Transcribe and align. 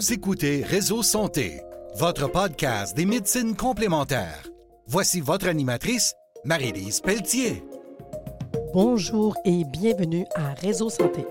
Vous 0.00 0.14
écoutez 0.14 0.62
Réseau 0.62 1.02
Santé, 1.02 1.60
votre 1.98 2.26
podcast 2.26 2.96
des 2.96 3.04
médecines 3.04 3.54
complémentaires. 3.54 4.48
Voici 4.86 5.20
votre 5.20 5.46
animatrice, 5.46 6.14
Marie-Lise 6.46 7.02
Pelletier. 7.02 7.62
Bonjour 8.72 9.36
et 9.44 9.62
bienvenue 9.64 10.24
à 10.36 10.54
Réseau 10.54 10.88
Santé. 10.88 11.26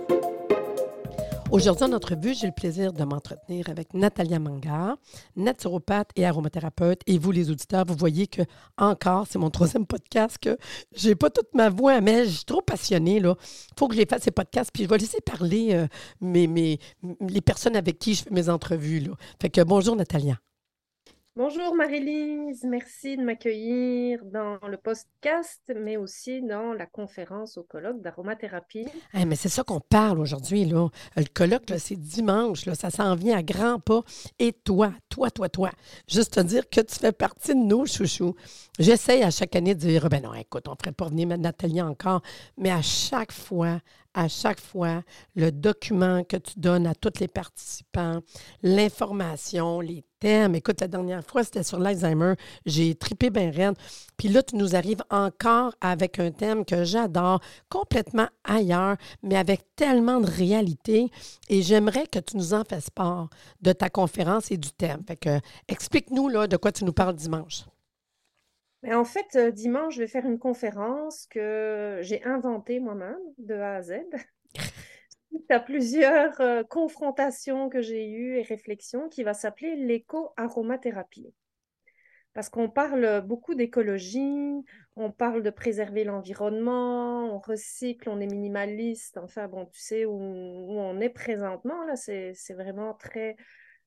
Aujourd'hui, 1.51 1.85
en 1.85 1.93
entrevue, 1.93 2.35
j'ai 2.35 2.45
le 2.45 2.53
plaisir 2.53 2.93
de 2.93 3.03
m'entretenir 3.03 3.69
avec 3.69 3.95
Natalia 3.95 4.37
Mangard, 4.37 4.97
naturopathe 5.35 6.11
et 6.15 6.23
aromathérapeute. 6.27 7.01
Et 7.07 7.17
vous, 7.17 7.31
les 7.31 7.49
auditeurs, 7.49 7.85
vous 7.85 7.95
voyez 7.95 8.27
que, 8.27 8.43
encore, 8.77 9.25
c'est 9.27 9.39
mon 9.39 9.49
troisième 9.49 9.87
podcast, 9.87 10.37
que 10.39 10.59
j'ai 10.93 11.15
pas 11.15 11.31
toute 11.31 11.51
ma 11.55 11.69
voix, 11.69 12.01
mais 12.01 12.25
je 12.25 12.29
suis 12.29 12.45
trop 12.45 12.61
passionnée. 12.61 13.17
Il 13.17 13.33
faut 13.77 13.87
que 13.87 13.95
je 13.95 14.01
les 14.01 14.05
fasse 14.05 14.21
ces 14.21 14.31
podcasts, 14.31 14.69
puis 14.71 14.83
je 14.83 14.89
vais 14.89 14.99
laisser 14.99 15.21
parler 15.21 15.69
euh, 15.73 15.87
les 16.21 17.41
personnes 17.41 17.75
avec 17.75 17.97
qui 17.97 18.13
je 18.13 18.23
fais 18.23 18.31
mes 18.31 18.47
entrevues. 18.47 18.99
Là. 18.99 19.13
Fait 19.41 19.49
que 19.49 19.61
bonjour, 19.61 19.95
Natalia. 19.95 20.37
Bonjour 21.35 21.75
Marie-Lise, 21.75 22.63
merci 22.63 23.15
de 23.15 23.21
m'accueillir 23.21 24.25
dans 24.25 24.57
le 24.67 24.77
podcast, 24.77 25.61
mais 25.75 25.95
aussi 25.95 26.41
dans 26.41 26.73
la 26.73 26.87
conférence 26.87 27.57
au 27.57 27.63
colloque 27.63 28.01
d'aromathérapie. 28.01 28.87
mais 29.13 29.35
c'est 29.35 29.47
ça 29.47 29.63
qu'on 29.63 29.79
parle 29.79 30.19
aujourd'hui. 30.19 30.65
Là. 30.65 30.89
Le 31.15 31.25
colloque, 31.31 31.71
c'est 31.77 31.95
dimanche, 31.95 32.65
là, 32.65 32.73
ça 32.73 32.89
s'en 32.89 33.15
vient 33.15 33.37
à 33.37 33.43
grands 33.43 33.79
pas. 33.79 34.01
Et 34.39 34.51
toi, 34.51 34.91
toi, 35.07 35.29
toi, 35.29 35.49
toi, 35.49 35.71
juste 36.07 36.33
te 36.33 36.39
dire 36.39 36.67
que 36.67 36.81
tu 36.81 36.95
fais 36.95 37.11
partie 37.11 37.53
de 37.53 37.63
nos 37.63 37.85
chouchous. 37.85 38.35
J'essaye 38.79 39.21
à 39.21 39.29
chaque 39.29 39.55
année 39.55 39.75
de 39.75 39.79
dire, 39.79 40.09
ben 40.09 40.23
non, 40.23 40.33
écoute, 40.33 40.67
on 40.67 40.71
ne 40.71 40.77
ferait 40.77 40.93
pas 40.93 41.07
venir 41.07 41.27
Nathalie 41.37 41.81
encore, 41.81 42.21
mais 42.57 42.71
à 42.71 42.81
chaque 42.81 43.31
fois, 43.31 43.79
à 44.13 44.27
chaque 44.27 44.59
fois, 44.59 45.03
le 45.35 45.51
document 45.51 46.23
que 46.23 46.37
tu 46.37 46.59
donnes 46.59 46.87
à 46.87 46.95
tous 46.95 47.19
les 47.19 47.27
participants, 47.27 48.19
l'information, 48.63 49.81
les 49.81 50.03
thèmes. 50.19 50.55
Écoute, 50.55 50.81
la 50.81 50.87
dernière 50.87 51.23
fois, 51.23 51.43
c'était 51.43 51.63
sur 51.63 51.79
l'Alzheimer. 51.79 52.33
J'ai 52.65 52.95
tripé 52.95 53.29
bien 53.29 53.51
raide. 53.51 53.75
Puis 54.17 54.27
là, 54.27 54.43
tu 54.43 54.55
nous 54.55 54.75
arrives 54.75 55.03
encore 55.09 55.73
avec 55.79 56.19
un 56.19 56.31
thème 56.31 56.65
que 56.65 56.83
j'adore, 56.83 57.39
complètement 57.69 58.27
ailleurs, 58.43 58.97
mais 59.23 59.37
avec 59.37 59.75
tellement 59.75 60.19
de 60.19 60.27
réalité. 60.27 61.09
Et 61.47 61.61
j'aimerais 61.61 62.07
que 62.07 62.19
tu 62.19 62.35
nous 62.35 62.53
en 62.53 62.63
fasses 62.63 62.89
part 62.89 63.29
de 63.61 63.71
ta 63.71 63.89
conférence 63.89 64.51
et 64.51 64.57
du 64.57 64.71
thème. 64.71 65.03
Fait 65.07 65.17
que, 65.17 65.39
explique-nous 65.67 66.47
de 66.47 66.57
quoi 66.57 66.71
tu 66.71 66.83
nous 66.83 66.93
parles 66.93 67.15
dimanche. 67.15 67.63
Mais 68.83 68.93
en 68.93 69.03
fait, 69.03 69.35
euh, 69.35 69.51
dimanche, 69.51 69.95
je 69.95 69.99
vais 69.99 70.07
faire 70.07 70.25
une 70.25 70.39
conférence 70.39 71.27
que 71.27 71.99
j'ai 72.01 72.23
inventée 72.23 72.79
moi-même 72.79 73.19
de 73.37 73.55
A 73.55 73.75
à 73.75 73.81
Z. 73.81 73.93
Y 75.31 75.53
a 75.53 75.59
plusieurs 75.59 76.41
euh, 76.41 76.63
confrontations 76.63 77.69
que 77.69 77.81
j'ai 77.81 78.07
eues 78.07 78.37
et 78.37 78.41
réflexions 78.41 79.09
qui 79.09 79.23
va 79.23 79.33
s'appeler 79.33 79.75
l'éco-aromathérapie. 79.75 81.33
Parce 82.33 82.49
qu'on 82.49 82.69
parle 82.69 83.21
beaucoup 83.25 83.55
d'écologie, 83.55 84.63
on 84.95 85.11
parle 85.11 85.41
de 85.41 85.49
préserver 85.49 86.03
l'environnement, 86.03 87.25
on 87.33 87.39
recycle, 87.39 88.09
on 88.09 88.19
est 88.19 88.27
minimaliste. 88.27 89.17
Enfin, 89.17 89.47
bon, 89.47 89.65
tu 89.65 89.79
sais 89.79 90.05
où, 90.05 90.13
on 90.19 90.99
est 91.01 91.09
présentement, 91.09 91.83
là, 91.85 91.95
c'est 91.95 92.53
vraiment 92.53 92.93
très 92.93 93.35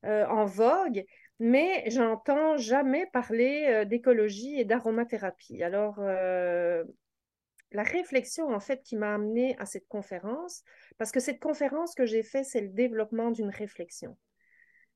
euh, 0.05 0.27
en 0.27 0.45
vogue 0.45 1.05
mais 1.45 1.83
j'entends 1.91 2.57
jamais 2.57 3.07
parler 3.07 3.85
d'écologie 3.85 4.61
et 4.61 4.65
d'aromathérapie. 4.65 5.61
Alors, 5.65 5.99
la 5.99 7.83
réflexion, 7.83 8.55
en 8.55 8.61
fait, 8.61 8.81
qui 8.85 8.95
m'a 8.95 9.15
amenée 9.15 9.57
à 9.59 9.67
cette 9.67 9.89
conférence, 9.89 10.63
parce 10.99 11.11
que 11.11 11.19
cette 11.19 11.41
conférence 11.41 11.97
que 11.97 12.07
j'ai 12.07 12.23
faite, 12.23 12.45
c'est 12.45 12.61
le 12.61 12.69
développement 12.69 13.33
d'une 13.33 13.51
réflexion. 13.51 14.17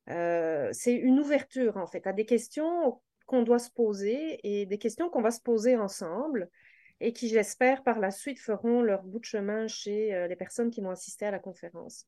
C'est 0.07 0.95
une 0.95 1.19
ouverture, 1.19 1.79
en 1.79 1.89
fait, 1.89 2.07
à 2.07 2.13
des 2.13 2.27
questions 2.27 3.03
qu'on 3.27 3.43
doit 3.43 3.59
se 3.59 3.73
poser 3.73 4.39
et 4.45 4.67
des 4.67 4.79
questions 4.79 5.11
qu'on 5.11 5.23
va 5.23 5.33
se 5.33 5.41
poser 5.41 5.77
ensemble 5.77 6.49
et 7.01 7.13
qui, 7.13 7.29
j'espère, 7.29 7.83
par 7.83 7.99
la 7.99 8.13
suite 8.13 8.39
feront 8.39 8.83
leur 8.83 9.03
bout 9.03 9.19
de 9.19 9.25
chemin 9.25 9.67
chez 9.67 10.29
les 10.29 10.37
personnes 10.37 10.71
qui 10.71 10.81
vont 10.81 10.91
assister 10.91 11.27
à 11.27 11.33
la 11.33 11.41
conférence. 11.41 12.07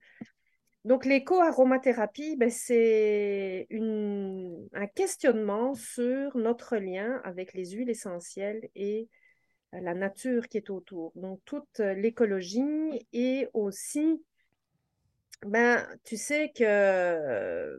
Donc, 0.85 1.05
l'éco-aromathérapie, 1.05 2.37
ben, 2.37 2.51
c'est 2.51 3.67
un 3.71 4.87
questionnement 4.95 5.75
sur 5.75 6.37
notre 6.37 6.77
lien 6.77 7.21
avec 7.25 7.53
les 7.53 7.73
huiles 7.73 7.91
essentielles 7.91 8.69
et 8.75 9.09
euh, 9.75 9.81
la 9.81 9.95
nature 9.95 10.49
qui 10.49 10.59
est 10.59 10.71
autour. 10.71 11.13
Donc, 11.17 11.41
toute 11.45 11.81
l'écologie 11.81 13.07
et 13.13 13.49
aussi, 13.55 14.23
ben, 15.47 15.87
tu 16.05 16.17
sais 16.17 16.53
que 16.55 16.65
euh, 16.65 17.79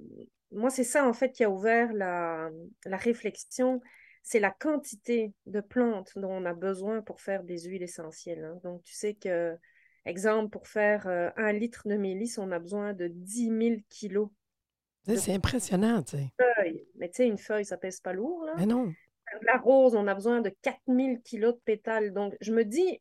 moi, 0.51 0.69
c'est 0.69 0.83
ça 0.83 1.07
en 1.07 1.13
fait 1.13 1.31
qui 1.31 1.43
a 1.43 1.49
ouvert 1.49 1.93
la, 1.93 2.49
réflexion, 2.85 3.81
c'est 4.23 4.39
la 4.39 4.51
quantité 4.51 5.33
de 5.45 5.61
plantes 5.61 6.11
dont 6.15 6.31
on 6.31 6.45
a 6.45 6.53
besoin 6.53 7.01
pour 7.01 7.21
faire 7.21 7.43
des 7.43 7.59
huiles 7.63 7.83
essentielles. 7.83 8.43
Hein. 8.43 8.59
Donc, 8.63 8.83
tu 8.83 8.93
sais 8.93 9.13
que 9.13 9.57
Exemple, 10.05 10.49
pour 10.49 10.67
faire 10.67 11.07
euh, 11.07 11.29
un 11.37 11.51
litre 11.51 11.87
de 11.87 11.95
mélisse, 11.95 12.37
on 12.37 12.51
a 12.51 12.59
besoin 12.59 12.93
de 12.93 13.07
10 13.07 13.47
000 13.47 13.75
kilos. 13.89 14.29
C'est 15.05 15.33
impressionnant, 15.33 16.03
tu 16.03 16.17
sais. 16.17 16.29
Mais 16.95 17.09
tu 17.09 17.17
sais, 17.17 17.27
une 17.27 17.37
feuille, 17.37 17.65
ça 17.65 17.77
pèse 17.77 17.99
pas 17.99 18.13
lourd, 18.13 18.43
là. 18.45 18.53
Mais 18.57 18.65
non. 18.65 18.91
La 19.43 19.57
rose, 19.57 19.95
on 19.95 20.07
a 20.07 20.13
besoin 20.13 20.41
de 20.41 20.51
4 20.61 20.77
000 20.87 21.17
kilos 21.23 21.55
de 21.55 21.59
pétales. 21.59 22.13
Donc, 22.13 22.35
je 22.41 22.51
me 22.51 22.63
dis, 22.63 22.99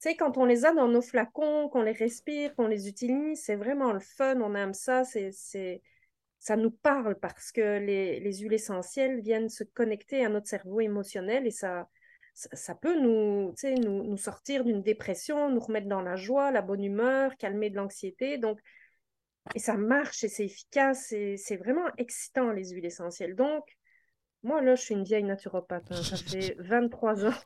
tu 0.00 0.10
sais, 0.10 0.16
quand 0.16 0.36
on 0.36 0.44
les 0.44 0.64
a 0.64 0.72
dans 0.72 0.88
nos 0.88 1.02
flacons, 1.02 1.68
qu'on 1.68 1.82
les 1.82 1.92
respire, 1.92 2.54
qu'on 2.54 2.66
les 2.66 2.88
utilise, 2.88 3.42
c'est 3.42 3.56
vraiment 3.56 3.92
le 3.92 4.00
fun, 4.00 4.40
on 4.40 4.54
aime 4.54 4.74
ça, 4.74 5.04
c'est, 5.04 5.82
ça 6.38 6.56
nous 6.56 6.70
parle 6.70 7.18
parce 7.18 7.50
que 7.50 7.78
les, 7.78 8.20
les, 8.20 8.38
huiles 8.38 8.54
essentielles 8.54 9.20
viennent 9.20 9.48
se 9.48 9.64
connecter 9.64 10.24
à 10.24 10.28
notre 10.28 10.46
cerveau 10.46 10.80
émotionnel 10.80 11.46
et 11.46 11.50
ça, 11.50 11.88
ça, 12.38 12.74
peut 12.74 13.00
nous, 13.00 13.52
nous, 13.64 14.04
nous 14.04 14.16
sortir 14.16 14.64
d'une 14.64 14.82
dépression, 14.82 15.50
nous 15.50 15.60
remettre 15.60 15.88
dans 15.88 16.02
la 16.02 16.14
joie, 16.14 16.52
la 16.52 16.62
bonne 16.62 16.84
humeur, 16.84 17.36
calmer 17.36 17.68
de 17.68 17.76
l'anxiété. 17.76 18.38
Donc, 18.38 18.60
et 19.54 19.58
ça 19.58 19.76
marche 19.76 20.22
et 20.22 20.28
c'est 20.28 20.44
efficace 20.44 21.10
et 21.12 21.36
c'est 21.36 21.56
vraiment 21.56 21.88
excitant, 21.96 22.52
les 22.52 22.70
huiles 22.70 22.84
essentielles. 22.84 23.34
Donc, 23.34 23.64
moi, 24.44 24.62
là, 24.62 24.76
je 24.76 24.82
suis 24.82 24.94
une 24.94 25.02
vieille 25.02 25.24
naturopathe. 25.24 25.90
Hein. 25.90 26.02
Ça 26.02 26.16
fait 26.16 26.54
23 26.58 27.26
ans. 27.26 27.38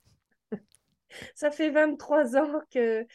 ça 1.34 1.50
fait 1.50 1.70
23 1.70 2.36
ans 2.36 2.60
que, 2.70 3.06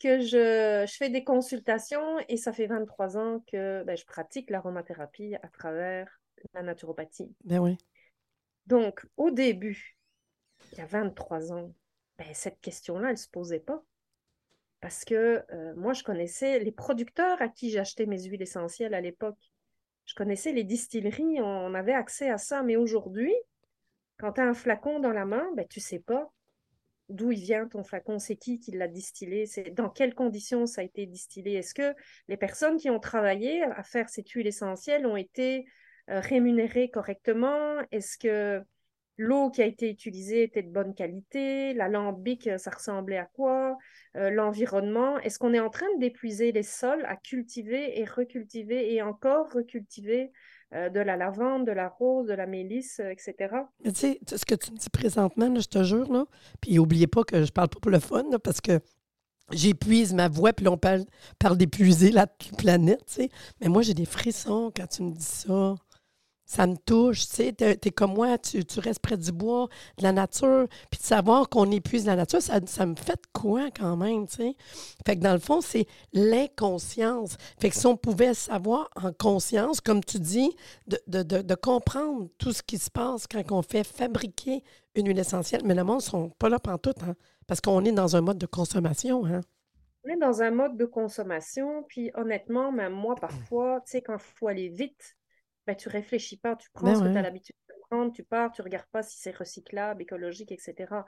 que 0.00 0.20
je, 0.20 0.84
je, 0.88 0.96
fais 0.96 1.10
des 1.10 1.22
consultations 1.22 2.18
et 2.28 2.38
ça 2.38 2.52
fait 2.52 2.66
23 2.66 3.18
ans 3.18 3.44
que 3.52 3.84
ben, 3.84 3.96
je 3.96 4.04
pratique 4.04 4.50
l'aromathérapie 4.50 5.36
à 5.36 5.48
travers 5.48 6.20
la 6.54 6.62
naturopathie. 6.62 7.32
Ben 7.44 7.58
oui. 7.58 7.78
Donc, 8.66 9.06
au 9.16 9.30
début, 9.30 9.99
il 10.72 10.78
y 10.78 10.80
a 10.80 10.86
23 10.86 11.52
ans, 11.52 11.72
ben, 12.18 12.26
cette 12.32 12.60
question-là, 12.60 13.08
elle 13.08 13.14
ne 13.14 13.18
se 13.18 13.28
posait 13.28 13.60
pas. 13.60 13.82
Parce 14.80 15.04
que 15.04 15.44
euh, 15.52 15.74
moi, 15.76 15.92
je 15.92 16.02
connaissais 16.02 16.58
les 16.58 16.72
producteurs 16.72 17.40
à 17.42 17.48
qui 17.48 17.70
j'achetais 17.70 18.06
mes 18.06 18.22
huiles 18.22 18.42
essentielles 18.42 18.94
à 18.94 19.00
l'époque. 19.00 19.38
Je 20.06 20.14
connaissais 20.14 20.52
les 20.52 20.64
distilleries, 20.64 21.40
on 21.40 21.74
avait 21.74 21.92
accès 21.92 22.30
à 22.30 22.38
ça. 22.38 22.62
Mais 22.62 22.76
aujourd'hui, 22.76 23.34
quand 24.18 24.32
tu 24.32 24.40
as 24.40 24.44
un 24.44 24.54
flacon 24.54 24.98
dans 25.00 25.12
la 25.12 25.24
main, 25.24 25.46
ben, 25.54 25.66
tu 25.68 25.78
ne 25.78 25.84
sais 25.84 25.98
pas 25.98 26.32
d'où 27.10 27.32
il 27.32 27.40
vient 27.40 27.66
ton 27.66 27.82
flacon, 27.82 28.18
c'est 28.18 28.36
qui 28.36 28.58
qui 28.60 28.70
l'a 28.70 28.88
distillé, 28.88 29.44
c'est 29.44 29.70
dans 29.70 29.90
quelles 29.90 30.14
conditions 30.14 30.66
ça 30.66 30.80
a 30.80 30.84
été 30.84 31.06
distillé? 31.06 31.54
Est-ce 31.54 31.74
que 31.74 31.94
les 32.28 32.36
personnes 32.36 32.76
qui 32.76 32.88
ont 32.88 33.00
travaillé 33.00 33.62
à 33.62 33.82
faire 33.82 34.08
cette 34.08 34.28
huile 34.30 34.46
essentielle 34.46 35.06
ont 35.06 35.16
été 35.16 35.66
euh, 36.08 36.20
rémunérées 36.20 36.88
correctement? 36.88 37.80
Est-ce 37.90 38.16
que 38.16 38.62
l'eau 39.16 39.50
qui 39.50 39.62
a 39.62 39.66
été 39.66 39.90
utilisée 39.90 40.44
était 40.44 40.62
de 40.62 40.70
bonne 40.70 40.94
qualité, 40.94 41.74
l'alambic, 41.74 42.46
euh, 42.46 42.58
ça 42.58 42.70
ressemblait 42.70 43.18
à 43.18 43.26
quoi, 43.26 43.76
euh, 44.16 44.30
l'environnement. 44.30 45.18
Est-ce 45.18 45.38
qu'on 45.38 45.52
est 45.52 45.60
en 45.60 45.70
train 45.70 45.86
d'épuiser 45.98 46.52
les 46.52 46.62
sols 46.62 47.04
à 47.06 47.16
cultiver 47.16 48.00
et 48.00 48.04
recultiver 48.04 48.94
et 48.94 49.02
encore 49.02 49.52
recultiver 49.52 50.32
euh, 50.72 50.88
de 50.88 51.00
la 51.00 51.16
lavande, 51.16 51.66
de 51.66 51.72
la 51.72 51.88
rose, 51.88 52.26
de 52.26 52.34
la 52.34 52.46
mélisse, 52.46 53.00
etc. 53.00 53.54
tu 53.84 53.90
sais, 53.92 54.20
ce 54.26 54.44
que 54.44 54.54
tu 54.54 54.72
me 54.72 54.78
dis 54.78 54.90
présentement, 54.90 55.54
je 55.54 55.68
te 55.68 55.82
jure, 55.82 56.10
là, 56.10 56.24
puis 56.60 56.74
n'oubliez 56.76 57.06
pas 57.06 57.24
que 57.24 57.44
je 57.44 57.52
parle 57.52 57.68
pas 57.68 57.80
pour 57.80 57.90
le 57.90 58.00
fun, 58.00 58.24
parce 58.42 58.60
que 58.60 58.80
j'épuise 59.52 60.14
ma 60.14 60.28
voix, 60.28 60.52
puis 60.52 60.68
on 60.68 60.78
parle, 60.78 61.04
parle 61.38 61.58
d'épuiser 61.58 62.10
la 62.10 62.26
planète, 62.58 63.04
tu 63.06 63.14
sais. 63.14 63.28
Mais 63.60 63.68
moi, 63.68 63.82
j'ai 63.82 63.94
des 63.94 64.06
frissons 64.06 64.72
quand 64.74 64.86
tu 64.86 65.02
me 65.02 65.12
dis 65.12 65.22
ça 65.22 65.74
ça 66.50 66.66
me 66.66 66.74
touche, 66.76 67.28
tu 67.28 67.36
sais, 67.36 67.52
tu 67.52 67.64
es, 67.64 67.90
comme 67.92 68.14
moi, 68.14 68.36
tu, 68.36 68.64
restes 68.78 68.98
près 68.98 69.16
du 69.16 69.30
bois, 69.30 69.68
de 69.98 70.02
la 70.02 70.10
nature, 70.10 70.66
puis 70.90 70.98
de 70.98 71.04
savoir 71.04 71.48
qu'on 71.48 71.70
épuise 71.70 72.06
la 72.06 72.16
nature, 72.16 72.42
ça, 72.42 72.86
me 72.86 72.96
fait 72.96 73.20
quoi 73.32 73.70
quand 73.70 73.96
même, 73.96 74.26
tu 74.26 74.38
sais? 74.38 74.56
Fait 75.06 75.14
que 75.14 75.20
dans 75.20 75.32
le 75.32 75.38
fond, 75.38 75.60
c'est 75.60 75.86
l'inconscience. 76.12 77.36
Fait 77.60 77.70
que 77.70 77.76
si 77.76 77.86
on 77.86 77.96
pouvait 77.96 78.34
savoir 78.34 78.90
en 79.00 79.12
conscience, 79.12 79.80
comme 79.80 80.02
tu 80.02 80.18
dis, 80.18 80.50
de, 80.88 81.54
comprendre 81.54 82.26
tout 82.36 82.52
ce 82.52 82.64
qui 82.64 82.78
se 82.78 82.90
passe 82.90 83.28
quand 83.28 83.44
on 83.52 83.62
fait 83.62 83.84
fabriquer 83.84 84.64
une 84.96 85.06
huile 85.06 85.20
essentielle, 85.20 85.62
mais 85.64 85.74
le 85.74 85.84
monde 85.84 85.98
ne 85.98 86.02
sont 86.02 86.30
pas 86.30 86.48
là 86.48 86.58
tout, 86.82 86.90
hein? 87.02 87.14
Parce 87.46 87.60
qu'on 87.60 87.84
est 87.84 87.92
dans 87.92 88.16
un 88.16 88.22
mode 88.22 88.38
de 88.38 88.46
consommation, 88.46 89.24
hein? 89.24 89.42
On 90.04 90.08
est 90.08 90.16
dans 90.16 90.42
un 90.42 90.50
mode 90.50 90.76
de 90.76 90.84
consommation, 90.84 91.84
puis 91.86 92.10
honnêtement, 92.14 92.72
même 92.72 92.94
moi, 92.94 93.14
parfois, 93.14 93.82
tu 93.86 93.92
sais, 93.92 94.02
quand 94.02 94.14
il 94.14 94.34
faut 94.34 94.48
aller 94.48 94.68
vite, 94.68 95.16
ben, 95.70 95.76
tu 95.76 95.88
réfléchis 95.88 96.36
pas, 96.36 96.56
tu 96.56 96.68
prends 96.72 96.86
Ben 96.86 96.96
ce 96.96 97.04
que 97.04 97.12
tu 97.12 97.16
as 97.16 97.22
l'habitude 97.22 97.54
de 97.68 97.74
prendre, 97.88 98.12
tu 98.12 98.24
pars, 98.24 98.50
tu 98.50 98.60
regardes 98.60 98.88
pas 98.90 99.02
si 99.04 99.18
c'est 99.18 99.36
recyclable, 99.36 100.02
écologique, 100.02 100.50
etc. 100.50 101.04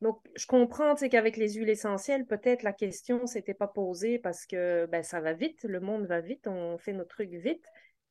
Donc, 0.00 0.20
je 0.34 0.46
comprends, 0.46 0.94
qu'avec 0.94 1.36
les 1.36 1.54
huiles 1.54 1.68
essentielles, 1.68 2.26
peut-être 2.26 2.62
la 2.62 2.72
question 2.72 3.26
s'était 3.26 3.54
pas 3.54 3.68
posée 3.68 4.18
parce 4.18 4.46
que 4.46 4.86
ben, 4.86 5.02
ça 5.02 5.20
va 5.20 5.34
vite, 5.34 5.64
le 5.64 5.80
monde 5.80 6.06
va 6.06 6.20
vite, 6.20 6.46
on 6.46 6.78
fait 6.78 6.94
nos 6.94 7.04
trucs 7.04 7.34
vite. 7.34 7.64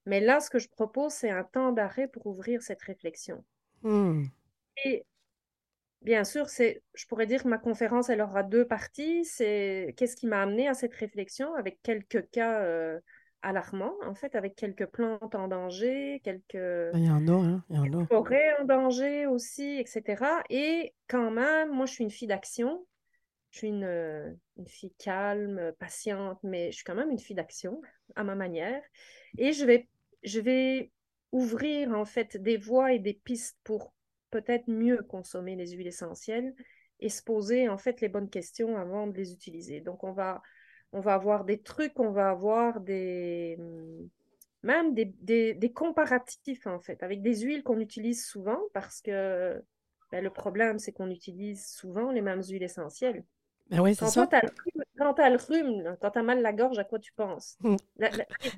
Mais 0.06 0.20
là, 0.20 0.40
ce 0.40 0.52
que 0.52 0.60
je 0.60 0.70
propose, 0.70 1.12
c'est 1.12 1.32
un 1.32 1.44
temps 1.44 1.72
d'arrêt 1.72 2.08
pour 2.08 2.28
ouvrir 2.28 2.62
cette 2.62 2.84
réflexion. 2.84 3.44
Hmm. 3.82 4.26
Et 4.84 5.06
bien 6.02 6.24
sûr, 6.24 6.50
c'est, 6.50 6.84
je 6.94 7.08
pourrais 7.08 7.26
dire 7.26 7.42
que 7.42 7.48
ma 7.48 7.58
conférence, 7.58 8.10
elle 8.10 8.22
aura 8.22 8.44
deux 8.44 8.68
parties. 8.68 9.26
C'est 9.26 9.96
qu'est-ce 9.98 10.16
qui 10.16 10.28
m'a 10.28 10.44
amené 10.44 10.68
à 10.68 10.76
cette 10.76 10.94
réflexion 10.94 11.56
avec 11.56 11.82
quelques 11.82 12.30
cas 12.30 12.62
euh, 12.62 13.00
alarmants, 13.46 13.96
en 14.04 14.16
fait, 14.16 14.36
avec 14.36 14.56
quelques 14.56 14.88
plantes 14.88 15.36
en 15.36 15.48
danger, 15.48 16.20
quelques 16.24 16.94
Il 16.94 17.06
y 17.06 17.08
hein? 17.08 17.64
Il 17.70 17.76
y 17.76 18.06
forêts 18.08 18.60
en 18.60 18.66
danger 18.66 19.28
aussi, 19.28 19.78
etc. 19.80 20.44
Et 20.50 20.94
quand 21.08 21.32
même, 21.32 21.72
moi, 21.72 21.86
je 21.86 21.94
suis 21.94 22.04
une 22.04 22.12
fille 22.12 22.28
d'action. 22.28 22.86
Je 23.52 23.60
suis 23.60 23.68
une, 23.68 23.86
euh, 23.86 24.34
une 24.58 24.68
fille 24.68 24.94
calme, 24.98 25.72
patiente, 25.80 26.40
mais 26.44 26.72
je 26.72 26.78
suis 26.78 26.84
quand 26.84 26.96
même 26.96 27.12
une 27.12 27.20
fille 27.20 27.36
d'action 27.36 27.82
à 28.16 28.24
ma 28.24 28.36
manière. 28.36 28.82
Et 29.38 29.54
je 29.54 29.64
vais, 29.64 29.88
je 30.24 30.42
vais 30.42 30.92
ouvrir 31.32 31.92
en 31.92 32.06
fait 32.06 32.38
des 32.38 32.58
voies 32.58 32.94
et 32.94 33.00
des 33.00 33.14
pistes 33.14 33.58
pour 33.64 33.94
peut-être 34.32 34.68
mieux 34.68 35.04
consommer 35.04 35.56
les 35.56 35.72
huiles 35.72 35.88
essentielles 35.88 36.54
et 37.00 37.10
se 37.10 37.24
poser 37.24 37.70
en 37.70 37.78
fait 37.78 38.02
les 38.02 38.10
bonnes 38.10 38.30
questions 38.30 38.78
avant 38.78 39.08
de 39.08 39.16
les 39.16 39.32
utiliser. 39.32 39.82
Donc 39.82 40.04
on 40.04 40.12
va, 40.12 40.42
on 40.92 41.00
va 41.02 41.14
avoir 41.16 41.44
des 41.46 41.62
trucs, 41.62 42.00
on 42.00 42.12
va 42.12 42.30
avoir 42.30 42.80
des 42.82 43.58
hum, 43.60 44.10
même 44.64 44.94
des, 44.96 45.06
des- 45.22 45.54
des 45.54 45.72
comparatifs 45.74 46.68
en 46.68 46.80
fait 46.80 47.04
avec 47.04 47.22
des 47.22 47.36
huiles 47.42 47.64
qu'on 47.64 47.80
utilise 47.80 48.26
souvent 48.26 48.60
parce 48.74 49.02
que 49.02 49.64
ben, 50.12 50.24
le 50.24 50.30
problème 50.32 50.80
c'est 50.80 50.92
qu'on 50.92 51.10
utilise 51.12 51.68
souvent 51.68 52.12
les 52.12 52.22
mêmes 52.22 52.44
huiles 52.44 52.64
essentielles. 52.64 53.24
Ben 53.70 53.80
oui, 53.82 53.96
c'est 53.96 54.06
Quand 54.06 54.12
ça. 54.12 54.28
t'as 54.28 54.42
le 54.42 54.50
rhume, 54.64 54.84
quand 54.98 55.14
t'as 55.16 55.30
le 55.30 55.38
rhume, 55.38 55.82
là, 55.82 55.98
quand 56.00 56.12
t'as 56.12 56.22
mal 56.24 56.42
la 56.42 56.54
gorge, 56.54 56.78
à 56.80 56.84
quoi 56.84 57.00
tu 57.00 57.12
penses? 57.14 57.58
Hmm. 57.62 57.76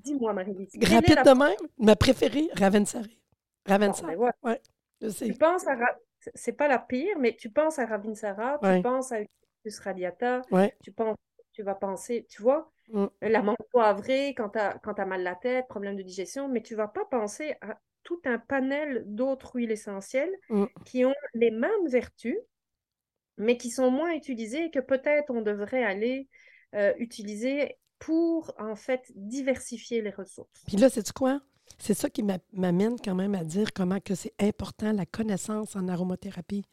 Dis-moi, 0.03 0.33
Marie-Lise, 0.33 0.77
Rapide 0.81 1.15
la... 1.15 1.23
de 1.23 1.38
même, 1.38 1.69
ma 1.77 1.95
préférée, 1.95 2.50
Ravensari. 2.53 3.18
Bon, 3.65 3.71
Ravensari. 3.73 4.07
ben 4.07 4.15
voilà. 4.18 4.35
Ouais, 4.44 4.62
je 5.01 5.09
sais. 5.09 5.27
Tu 5.27 5.33
penses 5.33 5.68
à... 5.68 5.75
Ra- 5.75 5.97
C'est 6.35 6.53
pas 6.53 6.68
la 6.68 6.80
pire, 6.80 7.18
mais 7.19 7.35
tu 7.35 7.50
penses 7.50 7.80
à 7.80 7.85
Ravinsara, 7.85 8.57
tu 8.59 8.65
Ouais. 8.65 8.81
penses 8.81 9.12
à 9.12 9.21
Eucalyptus 9.21 9.80
radiata, 9.80 10.41
tu 10.83 10.91
penses, 10.91 11.15
tu 11.57 11.63
vas 11.63 11.74
penser, 11.75 12.27
tu 12.30 12.44
vois, 12.44 12.71
Mm. 12.94 13.07
la 13.21 13.42
menthe 13.42 13.57
poivrée 13.71 14.36
quand 14.38 14.50
t'as, 14.50 14.77
quand 14.80 14.94
t'as 14.94 15.06
mal 15.06 15.24
la 15.24 15.33
tête, 15.36 15.68
problème 15.68 15.95
de 15.98 16.04
digestion, 16.04 16.48
mais 16.48 16.62
tu 16.62 16.75
vas 16.75 16.88
pas 16.88 17.04
penser 17.04 17.56
à 17.62 17.80
tout 18.04 18.21
un 18.25 18.38
panel 18.38 19.04
d'autres 19.07 19.56
huiles 19.56 19.71
essentielles 19.71 20.33
Mm. 20.50 20.65
qui 20.86 21.04
ont 21.04 21.15
les 21.33 21.50
mêmes 21.51 21.88
vertus, 21.88 22.38
mais 23.38 23.57
qui 23.57 23.71
sont 23.71 23.89
moins 23.92 24.13
utilisées 24.13 24.65
et 24.65 24.71
que 24.71 24.80
peut-être 24.80 25.31
on 25.31 25.42
devrait 25.42 25.83
aller 25.83 26.27
euh, 26.75 26.94
utiliser 26.98 27.75
pour 27.98 28.54
en 28.59 28.75
fait 28.75 29.01
diversifier 29.15 30.01
les 30.01 30.12
ressources. 30.12 30.63
Puis 30.68 30.77
là, 30.77 30.89
c'est 30.89 31.12
quoi? 31.12 31.42
C'est 31.80 31.94
ça 31.95 32.09
qui 32.09 32.24
m'a- 32.24 32.39
m'amène 32.54 32.98
quand 33.04 33.15
même 33.15 33.33
à 33.36 33.44
dire 33.44 33.74
comment 33.74 34.00
que 34.00 34.15
c'est 34.15 34.33
important 34.39 34.92
la 34.94 35.06
connaissance 35.06 35.75
en 35.75 35.88
aromathérapie. 35.88 36.65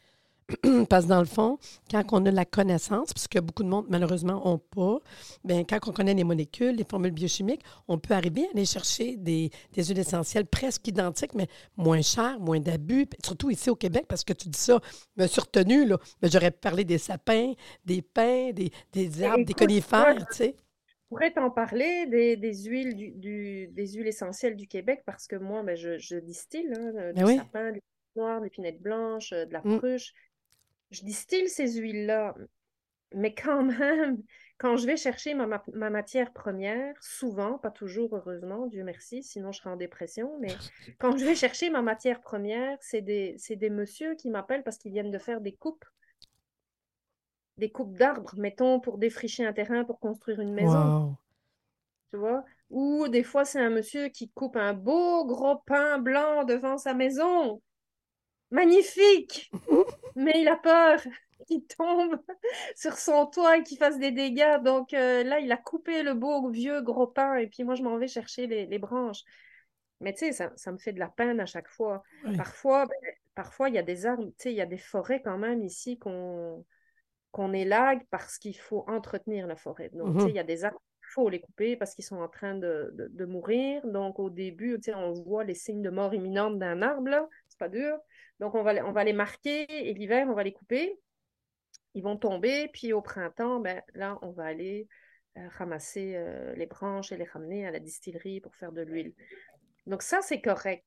Parce 0.91 1.05
que 1.05 1.08
dans 1.08 1.20
le 1.20 1.26
fond, 1.26 1.58
quand 1.91 2.02
on 2.12 2.26
a 2.26 2.31
la 2.31 2.44
connaissance, 2.44 3.12
puisque 3.12 3.41
beaucoup 3.41 3.62
de 3.62 3.69
monde 3.69 3.87
malheureusement 3.88 4.43
n'ont 4.44 4.58
pas, 4.58 4.99
bien, 5.44 5.64
quand 5.64 5.79
on 5.88 5.93
connaît 5.93 6.14
les 6.14 6.25
molécules, 6.25 6.76
les 6.76 6.85
formules 6.85 7.12
biochimiques, 7.12 7.62
on 7.88 7.99
peut 7.99 8.14
arriver 8.14 8.46
à 8.46 8.50
aller 8.50 8.67
chercher 8.67 9.17
des, 9.17 9.50
des 9.73 9.85
huiles 9.85 9.99
essentielles 9.99 10.46
presque 10.46 10.87
identiques, 10.88 11.35
mais 11.35 11.49
moins 11.76 12.02
chères, 12.02 12.38
moins 12.41 12.61
d'abus, 12.61 13.06
surtout 13.25 13.50
ici 13.50 13.70
au 13.70 13.76
Québec, 13.76 14.05
parce 14.08 14.25
que 14.25 14.32
tu 14.35 14.49
dis 14.49 14.58
ça, 14.58 14.79
je 15.17 15.23
me 15.23 15.26
suis 15.26 15.41
retenue, 15.41 15.87
là, 15.87 15.99
mais 16.23 16.29
j'aurais 16.31 16.50
parlé 16.50 16.85
des 16.85 16.99
sapins, 16.99 17.52
des 17.85 18.02
pins, 18.02 18.50
des, 18.52 18.70
des 18.93 19.23
arbres, 19.23 19.44
des 19.44 19.55
conifères, 19.55 20.26
tu 20.29 20.37
sais. 20.37 20.56
Je 20.88 21.08
pourrais 21.08 21.32
t'en 21.32 21.50
parler 21.50 22.06
des, 22.06 22.37
des 22.37 22.64
huiles 22.64 22.96
du, 22.96 23.11
du- 23.12 23.69
des 23.69 23.87
huiles 23.93 24.06
essentielles 24.08 24.56
du 24.56 24.67
Québec 24.67 25.02
parce 25.06 25.26
que 25.26 25.37
moi, 25.37 25.62
ben, 25.62 25.76
je, 25.76 25.99
je 25.99 26.17
distille 26.17 26.67
hein, 26.76 26.93
euh, 26.96 27.12
Ben 27.14 27.23
du 27.23 27.26
oui. 27.26 27.43
sapin, 27.43 27.73
du 27.73 27.81
noir, 28.17 28.41
des 28.41 28.50
pinettes 28.50 28.81
blanches, 28.82 29.32
euh, 29.32 29.46
de 29.46 29.52
la 29.52 29.62
Mm. 29.64 29.79
pruche. 29.79 30.12
Je 30.94 31.05
distille 31.05 31.49
ces 31.49 31.73
huiles-là, 31.73 32.35
mais 33.14 33.35
quand 33.35 33.62
même, 34.08 34.23
quand 34.58 34.76
je 34.76 34.87
vais 34.87 34.96
chercher 34.96 35.35
ma, 35.35 35.46
ma- 35.46 35.64
ma 35.75 35.91
matière 35.91 36.32
première, 36.32 36.94
souvent, 37.02 37.58
pas 37.58 37.70
toujours 37.70 38.17
heureusement, 38.17 38.67
Dieu 38.67 38.85
merci, 38.85 39.23
sinon 39.23 39.52
je 39.52 39.58
serais 39.58 39.70
en 39.70 39.76
dépression, 39.76 40.38
mais 40.41 40.56
quand 40.99 41.17
je 41.17 41.25
vais 41.25 41.35
chercher 41.35 41.70
ma 41.70 41.82
matière 41.82 42.20
première, 42.20 42.79
c'est 42.81 43.02
des, 43.02 43.35
c'est 43.38 43.56
des 43.56 43.70
messieurs 43.70 44.14
qui 44.14 44.31
m'appellent 44.31 44.62
parce 44.64 44.79
qu'ils 44.79 44.93
viennent 44.93 45.11
de 45.11 45.19
faire 45.19 45.41
des 45.41 45.55
coupes, 45.55 45.85
des 47.58 47.73
coupes 47.73 47.96
d'arbres, 47.96 48.35
mettons, 48.37 48.79
pour 48.81 48.99
défricher 48.99 49.44
un 49.44 49.52
terrain, 49.52 49.85
pour 49.85 49.99
construire 49.99 50.41
une 50.41 50.55
maison 50.55 50.94
Wow. 50.94 51.19
tu 52.11 52.19
vois? 52.19 52.44
Ou 52.70 53.08
des 53.08 53.23
fois, 53.25 53.44
c'est 53.44 53.61
un 53.61 53.70
monsieur 53.70 54.08
qui 54.08 54.31
coupe 54.31 54.56
un 54.56 54.73
beau 54.73 55.26
gros 55.26 55.56
pain 55.67 55.99
blanc 55.99 56.44
devant 56.44 56.79
sa 56.79 56.94
maison. 56.94 57.61
Magnifique! 58.54 59.50
Mais 60.14 60.32
il 60.36 60.48
a 60.48 60.56
peur 60.56 61.00
qu'il 61.48 61.66
tombe 61.66 62.20
sur 62.76 62.96
son 62.98 63.26
toit 63.26 63.58
et 63.58 63.62
qu'il 63.62 63.78
fasse 63.78 63.98
des 63.98 64.12
dégâts. 64.12 64.62
Donc 64.62 64.94
euh, 64.94 65.24
là, 65.24 65.40
il 65.40 65.50
a 65.52 65.56
coupé 65.56 66.02
le 66.02 66.14
beau 66.14 66.48
vieux 66.50 66.80
gros 66.82 67.06
pain 67.08 67.34
et 67.36 67.48
puis 67.48 67.64
moi, 67.64 67.74
je 67.74 67.82
m'en 67.82 67.96
vais 67.98 68.08
chercher 68.08 68.46
les, 68.46 68.66
les 68.66 68.78
branches. 68.78 69.22
Mais 70.00 70.12
tu 70.12 70.20
sais, 70.20 70.32
ça, 70.32 70.52
ça 70.56 70.70
me 70.72 70.78
fait 70.78 70.92
de 70.92 71.00
la 71.00 71.08
peine 71.08 71.40
à 71.40 71.46
chaque 71.46 71.68
fois. 71.68 72.02
Oui. 72.24 72.36
Parfois, 72.36 72.86
ben, 72.86 73.12
parfois, 73.34 73.68
il 73.68 73.74
y 73.74 73.78
a 73.78 73.82
des 73.82 74.06
arbres, 74.06 74.24
tu 74.26 74.34
sais, 74.38 74.52
il 74.52 74.56
y 74.56 74.60
a 74.60 74.66
des 74.66 74.78
forêts 74.78 75.22
quand 75.22 75.38
même 75.38 75.62
ici 75.64 75.98
qu'on 75.98 76.64
qu'on 77.32 77.52
élague 77.52 78.02
parce 78.10 78.38
qu'il 78.38 78.56
faut 78.56 78.84
entretenir 78.88 79.46
la 79.48 79.56
forêt. 79.56 79.90
Donc, 79.92 80.14
tu 80.18 80.20
sais, 80.20 80.28
Mhm. 80.28 80.30
il 80.30 80.36
y 80.36 80.38
a 80.38 80.44
des 80.44 80.64
arbres, 80.64 80.80
il 81.02 81.06
faut 81.14 81.28
les 81.28 81.40
couper 81.40 81.76
parce 81.76 81.94
qu'ils 81.94 82.04
sont 82.04 82.18
en 82.20 82.28
train 82.28 82.54
de, 82.54 82.90
de- 82.94 83.08
de 83.08 83.24
mourir. 83.24 83.84
Donc, 83.88 84.20
au 84.20 84.30
début, 84.30 84.76
tu 84.76 84.92
sais, 84.92 84.94
on 84.94 85.12
voit 85.12 85.42
les 85.44 85.54
signes 85.54 85.82
de 85.82 85.90
mort 85.90 86.14
imminente 86.14 86.58
d'un 86.60 86.80
arbre, 86.82 87.08
là. 87.08 87.28
C'est 87.54 87.58
pas 87.58 87.68
dur. 87.68 87.98
Donc, 88.40 88.56
on 88.56 88.64
va, 88.64 88.72
les- 88.72 88.82
on 88.82 88.90
va 88.90 89.04
les 89.04 89.12
marquer 89.12 89.64
et 89.68 89.94
l'hiver, 89.94 90.26
on 90.28 90.34
va 90.34 90.42
les 90.42 90.52
couper. 90.52 90.98
Ils 91.94 92.02
vont 92.02 92.16
tomber. 92.16 92.68
Puis, 92.72 92.92
au 92.92 93.00
printemps, 93.00 93.60
ben, 93.60 93.80
là, 93.94 94.18
on 94.22 94.32
va 94.32 94.46
aller 94.46 94.88
euh, 95.36 95.48
ramasser 95.50 96.17
euh, 96.17 96.52
les 96.56 96.67
branches 96.67 97.12
et 97.12 97.17
les 97.17 97.24
ramener 97.24 97.64
à 97.67 97.70
la 97.70 97.79
distillerie 97.79 98.40
pour 98.40 98.56
faire 98.56 98.72
de 98.72 98.82
l'huile. 98.82 99.14
Donc, 99.86 100.02
ça, 100.02 100.20
c'est 100.20 100.40
correct. 100.40 100.84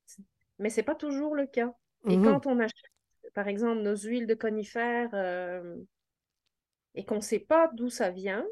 Mais 0.58 0.68
c'est 0.68 0.82
pas 0.82 0.94
toujours 0.94 1.34
le 1.34 1.46
cas. 1.46 1.72
Et 2.10 2.16
Mhm. 2.16 2.24
quand 2.24 2.46
on 2.46 2.58
achète, 2.60 2.92
par 3.32 3.48
exemple, 3.48 3.80
nos 3.80 3.96
huiles 3.96 4.26
de 4.26 4.34
conifères 4.34 5.10
euh, 5.14 5.76
et 6.94 7.04
qu'on 7.04 7.16
ne 7.16 7.20
sait 7.20 7.38
pas 7.38 7.70
d'où 7.72 7.88
ça 7.88 8.10
vient, 8.10 8.44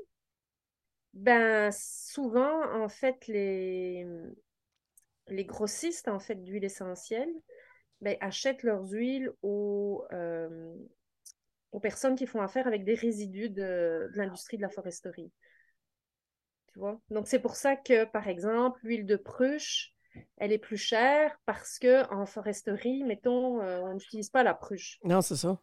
ben 1.12 1.71
souvent, 1.73 2.62
en 2.83 2.88
fait, 2.88 3.26
les, 3.26 4.07
les 5.29 5.45
grossistes 5.45 6.09
en 6.09 6.19
fait, 6.19 6.37
d'huile 6.43 6.64
essentielle 6.64 7.33
ben, 8.00 8.17
achètent 8.21 8.62
leurs 8.62 8.91
huiles 8.91 9.33
aux, 9.43 10.05
euh, 10.12 10.75
aux 11.73 11.81
personnes 11.81 12.17
qui 12.17 12.26
font 12.26 12.41
affaire 12.41 12.67
avec 12.67 12.85
des 12.85 12.95
résidus 12.95 13.50
de, 13.50 14.11
l'industrie 14.15 14.57
de 14.57 14.62
la 14.62 14.69
foresterie. 14.69 15.31
Donc, 17.11 17.26
c'est 17.26 17.38
pour 17.38 17.57
ça 17.57 17.75
que, 17.75 18.05
par 18.05 18.29
exemple, 18.29 18.81
l'huile 18.83 19.07
de 19.07 19.17
pruche, 19.17 19.95
elle 20.37 20.53
est 20.53 20.59
plus 20.59 20.76
chère 20.76 21.38
parce 21.47 21.79
que 21.79 22.11
en 22.12 22.26
foresterie, 22.26 23.03
mettons, 23.05 23.62
euh, 23.62 23.81
on 23.81 23.95
n'utilise 23.95 24.29
pas 24.29 24.43
la 24.43 24.55
pruche. 24.55 24.99
Non, 25.03 25.23
c'est 25.23 25.37
ça. 25.37 25.59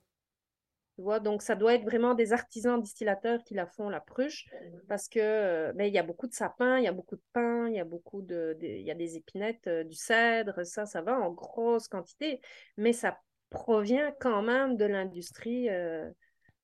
Tu 0.95 1.01
vois, 1.01 1.19
donc 1.19 1.41
ça 1.41 1.55
doit 1.55 1.73
être 1.73 1.83
vraiment 1.83 2.13
des 2.13 2.33
artisans 2.33 2.79
distillateurs 2.79 3.43
qui 3.43 3.55
la 3.55 3.65
font, 3.65 3.89
la 3.89 3.99
pruche, 3.99 4.45
parce 4.87 5.07
que 5.09 5.19
euh, 5.19 5.73
ben, 5.73 5.85
il 5.85 5.93
y 5.93 5.97
a 5.97 6.03
beaucoup 6.03 6.27
de 6.27 6.33
sapins, 6.33 6.77
il 6.77 6.83
y 6.83 6.87
a 6.87 6.91
beaucoup 6.91 7.15
de 7.15 7.23
pins, 7.33 7.67
il 7.67 7.75
y 7.75 7.79
a 7.79 7.83
beaucoup 7.83 8.21
de, 8.21 8.55
il 8.61 8.83
y 8.83 8.91
a 8.91 8.95
des 8.95 9.17
épinettes, 9.17 9.65
euh, 9.65 9.83
du 9.83 9.95
cèdre, 9.95 10.63
ça, 10.65 10.85
ça 10.85 11.01
va 11.01 11.19
en 11.19 11.31
grosse 11.31 11.87
quantité, 11.87 12.41
mais 12.77 12.93
ça 12.93 13.17
provient 13.49 14.13
quand 14.19 14.43
même 14.43 14.77
de 14.77 14.85
l'industrie 14.85 15.67
euh, 15.69 16.11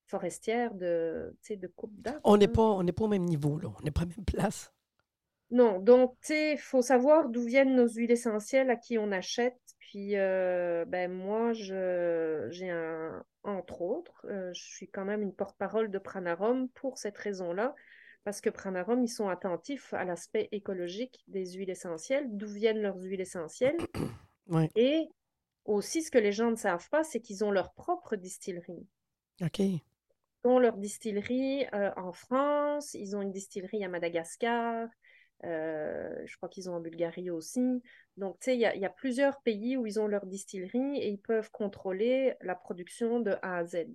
forestière 0.06 0.74
de, 0.74 1.36
de 1.48 1.66
coupe 1.66 1.92
d'arbres. 2.00 2.20
On 2.22 2.36
n'est 2.36 2.48
hein. 2.48 2.52
pas, 2.54 2.62
on 2.62 2.84
n'est 2.84 2.92
pas 2.92 3.04
au 3.04 3.08
même 3.08 3.24
niveau, 3.24 3.58
là. 3.58 3.68
On 3.80 3.82
n'est 3.82 3.90
pas 3.90 4.02
à 4.02 4.04
la 4.04 4.10
même 4.16 4.24
place. 4.24 4.72
Non, 5.50 5.80
donc, 5.80 6.16
il 6.28 6.58
faut 6.58 6.82
savoir 6.82 7.28
d'où 7.28 7.42
viennent 7.42 7.74
nos 7.74 7.88
huiles 7.88 8.12
essentielles, 8.12 8.70
à 8.70 8.76
qui 8.76 8.98
on 8.98 9.10
achète. 9.10 9.58
Puis, 9.78 10.16
euh, 10.16 10.84
ben, 10.86 11.10
moi, 11.10 11.52
j'ai 11.52 12.70
un, 12.70 13.24
entre 13.42 13.82
autres, 13.82 14.24
euh, 14.28 14.52
je 14.54 14.62
suis 14.62 14.88
quand 14.88 15.04
même 15.04 15.22
une 15.22 15.34
porte-parole 15.34 15.90
de 15.90 15.98
Pranarum 15.98 16.68
pour 16.70 16.98
cette 16.98 17.18
raison-là, 17.18 17.74
parce 18.22 18.40
que 18.40 18.50
Pranarum, 18.50 19.02
ils 19.02 19.08
sont 19.08 19.28
attentifs 19.28 19.92
à 19.94 20.04
l'aspect 20.04 20.48
écologique 20.52 21.24
des 21.26 21.54
huiles 21.54 21.70
essentielles, 21.70 22.26
d'où 22.28 22.46
viennent 22.46 22.82
leurs 22.82 23.00
huiles 23.00 23.20
essentielles. 23.20 23.76
Oui. 24.52 24.68
Et 24.74 25.06
aussi, 25.64 26.02
ce 26.02 26.10
que 26.10 26.18
les 26.18 26.32
gens 26.32 26.50
ne 26.50 26.56
savent 26.56 26.88
pas, 26.90 27.04
c'est 27.04 27.20
qu'ils 27.20 27.44
ont 27.44 27.52
leur 27.52 27.72
propre 27.72 28.16
distillerie. 28.16 28.84
OK. 29.40 29.60
Ils 29.60 29.82
ont 30.42 30.58
leur 30.58 30.76
distillerie 30.76 31.66
euh, 31.72 31.92
en 31.96 32.12
France, 32.12 32.94
ils 32.94 33.14
ont 33.14 33.22
une 33.22 33.30
distillerie 33.30 33.84
à 33.84 33.88
Madagascar, 33.88 34.88
je 35.42 36.36
crois 36.36 36.48
qu'ils 36.48 36.68
ont 36.70 36.74
en 36.74 36.80
Bulgarie 36.80 37.30
aussi. 37.30 37.82
Donc, 38.16 38.38
tu 38.40 38.46
sais, 38.46 38.56
il 38.56 38.60
y, 38.60 38.78
y, 38.78 38.84
a 38.84 38.90
plusieurs 38.90 39.40
pays 39.42 39.76
où 39.76 39.86
ils 39.86 39.98
ont 39.98 40.06
leur 40.06 40.26
distillerie 40.26 40.98
et 40.98 41.08
ils 41.08 41.20
peuvent 41.20 41.50
contrôler 41.50 42.34
la 42.42 42.54
production 42.54 43.20
de 43.20 43.32
A 43.42 43.58
à 43.58 43.64
Z. 43.64 43.86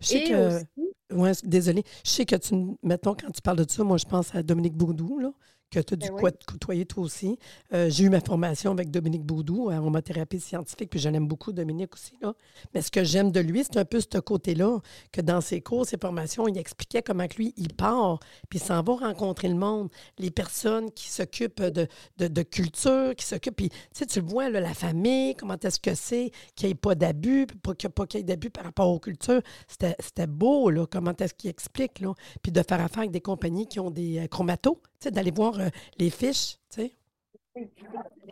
Je 0.00 0.06
sais 0.06 0.24
que. 0.24 1.14
Ouais, 1.14 1.32
désolé. 1.44 1.82
Je 2.04 2.10
sais 2.10 2.24
que 2.24 2.36
tu. 2.36 2.54
Mettons, 2.82 3.14
quand 3.14 3.30
tu 3.30 3.40
parles 3.40 3.64
de 3.64 3.70
ça, 3.70 3.84
moi, 3.84 3.96
je 3.96 4.04
pense 4.04 4.34
à 4.34 4.42
Dominique 4.42 4.76
Boudou, 4.76 5.18
là 5.18 5.32
que 5.70 5.80
tu 5.80 5.94
as 5.94 5.96
dû 5.96 6.08
ben 6.08 6.30
côtoyer 6.46 6.86
toi 6.86 7.04
aussi. 7.04 7.38
Euh, 7.72 7.90
j'ai 7.90 8.04
eu 8.04 8.08
ma 8.08 8.20
formation 8.20 8.70
avec 8.70 8.90
Dominique 8.90 9.24
Boudou, 9.24 9.70
aromathérapie 9.70 10.40
scientifique, 10.40 10.90
puis 10.90 11.00
je 11.00 11.08
l'aime 11.08 11.26
beaucoup, 11.26 11.52
Dominique 11.52 11.94
aussi. 11.94 12.16
Là. 12.20 12.34
Mais 12.74 12.82
ce 12.82 12.90
que 12.90 13.04
j'aime 13.04 13.30
de 13.30 13.40
lui, 13.40 13.64
c'est 13.64 13.76
un 13.78 13.84
peu 13.84 14.00
ce 14.00 14.18
côté-là, 14.18 14.78
que 15.12 15.20
dans 15.20 15.40
ses 15.40 15.60
cours, 15.60 15.86
ses 15.86 15.98
formations, 15.98 16.48
il 16.48 16.56
expliquait 16.58 17.02
comment 17.02 17.26
que 17.28 17.36
lui, 17.36 17.54
il 17.56 17.74
part, 17.74 18.18
puis 18.48 18.58
il 18.58 18.62
s'en 18.62 18.82
va 18.82 18.94
rencontrer 18.94 19.48
le 19.48 19.56
monde, 19.56 19.88
les 20.18 20.30
personnes 20.30 20.90
qui 20.90 21.08
s'occupent 21.08 21.62
de, 21.62 21.86
de, 22.18 22.42
culture, 22.42 23.14
qui 23.14 23.26
s'occupent, 23.26 23.56
puis 23.56 23.70
tu 23.94 24.20
le 24.20 24.26
vois, 24.26 24.48
là, 24.48 24.60
la 24.60 24.74
famille, 24.74 25.34
comment 25.34 25.56
est-ce 25.62 25.80
que 25.80 25.94
c'est, 25.94 26.30
qu'il 26.54 26.68
n'y 26.68 26.72
ait 26.72 26.74
pas 26.74 26.94
d'abus, 26.94 27.46
pas 27.46 27.74
qu'il 27.74 27.90
n'y 27.90 28.20
ait 28.20 28.22
d'abus 28.22 28.50
par 28.50 28.64
rapport 28.64 28.88
aux 28.88 28.98
cultures. 28.98 29.42
C'était 29.68 30.26
beau, 30.26 30.70
là, 30.70 30.86
comment 30.86 31.14
est-ce 31.18 31.34
qu'il 31.34 31.50
explique, 31.50 32.00
là, 32.00 32.14
puis 32.42 32.52
de 32.52 32.62
faire 32.66 32.80
affaire 32.80 33.00
avec 33.00 33.10
des 33.10 33.20
compagnies 33.20 33.66
qui 33.66 33.80
ont 33.80 33.90
des 33.90 34.18
euh, 34.18 34.26
chromatos, 34.26 34.78
d'aller 35.06 35.30
voir 35.30 35.60
euh, 35.60 35.68
les 35.98 36.10
fiches, 36.10 36.56
tu 36.70 36.82
sais. 36.82 36.92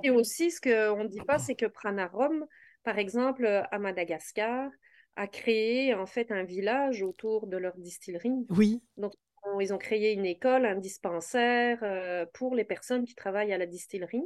Et 0.02 0.10
aussi, 0.10 0.50
ce 0.50 0.60
qu'on 0.60 1.02
ne 1.02 1.08
dit 1.08 1.20
pas, 1.26 1.38
c'est 1.38 1.54
que 1.54 1.66
Pranarom, 1.66 2.46
par 2.84 2.98
exemple, 2.98 3.44
euh, 3.44 3.62
à 3.70 3.78
Madagascar, 3.78 4.70
a 5.16 5.26
créé 5.26 5.94
en 5.94 6.06
fait 6.06 6.30
un 6.30 6.44
village 6.44 7.02
autour 7.02 7.46
de 7.46 7.56
leur 7.56 7.76
distillerie. 7.78 8.46
Oui. 8.50 8.82
Donc, 8.96 9.12
ils 9.60 9.72
ont 9.72 9.78
créé 9.78 10.12
une 10.12 10.26
école, 10.26 10.66
un 10.66 10.76
dispensaire 10.76 11.78
euh, 11.82 12.26
pour 12.34 12.54
les 12.54 12.64
personnes 12.64 13.04
qui 13.04 13.14
travaillent 13.14 13.52
à 13.52 13.58
la 13.58 13.66
distillerie. 13.66 14.24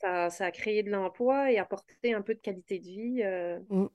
Ça, 0.00 0.30
ça, 0.30 0.46
a 0.46 0.50
créé 0.50 0.82
de 0.82 0.90
l'emploi 0.90 1.52
et 1.52 1.58
apporté 1.58 2.14
un 2.14 2.22
peu 2.22 2.34
de 2.34 2.40
qualité 2.40 2.78
de 2.78 2.84
vie 2.84 3.22
mm. 3.68 3.86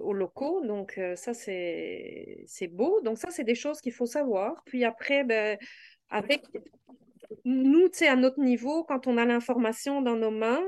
aux 0.00 0.12
locaux. 0.12 0.64
Donc, 0.64 0.98
ça, 1.16 1.34
c'est 1.34 2.46
beau. 2.70 3.00
Donc, 3.02 3.18
ça, 3.18 3.30
c'est 3.30 3.44
des 3.44 3.54
choses 3.54 3.80
qu'il 3.80 3.92
faut 3.92 4.06
savoir. 4.06 4.62
Puis 4.64 4.84
après, 4.84 5.24
ben, 5.24 5.58
avec 6.10 6.42
nous, 7.44 7.88
tu 7.88 7.98
sais, 7.98 8.08
à 8.08 8.16
notre 8.16 8.40
niveau, 8.40 8.84
quand 8.84 9.06
on 9.06 9.16
a 9.18 9.24
l'information 9.24 10.02
dans 10.02 10.16
nos 10.16 10.30
mains, 10.30 10.64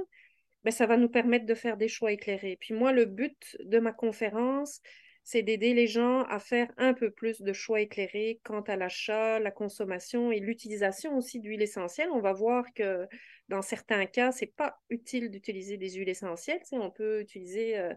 ben, 0.64 0.71
ça 0.71 0.87
va 0.87 0.97
nous 0.97 1.09
permettre 1.09 1.47
de 1.47 1.54
faire 1.54 1.76
des 1.76 1.88
choix 1.88 2.12
éclairés. 2.12 2.57
Puis 2.61 2.75
moi, 2.75 2.92
le 2.92 3.04
but 3.04 3.57
de 3.61 3.78
ma 3.78 3.92
conférence, 3.92 4.80
c'est 5.23 5.42
d'aider 5.42 5.75
les 5.75 5.87
gens 5.87 6.23
à 6.25 6.38
faire 6.40 6.73
un 6.78 6.95
peu 6.95 7.11
plus 7.11 7.42
de 7.42 7.52
choix 7.52 7.80
éclairés 7.80 8.40
quant 8.45 8.62
à 8.62 8.76
l'achat, 8.76 9.38
la 9.38 9.50
consommation 9.50 10.33
et 10.33 10.40
l'utilisation 10.40 11.16
aussi 11.16 11.38
d'huiles 11.40 11.62
essentielles. 11.62 12.09
On 12.11 12.21
va 12.21 12.33
voir 12.33 12.64
que 12.75 13.07
dans 13.49 13.62
certains 13.62 14.07
cas, 14.07 14.33
c'est 14.33 14.54
pas 14.54 14.78
utile 14.88 15.30
d'utiliser 15.30 15.76
des 15.76 15.90
huiles 15.90 16.09
essentielles. 16.09 16.61
Tu 16.66 16.78
on 16.78 16.90
peut 16.90 17.21
utiliser 17.21 17.78
euh, 17.78 17.92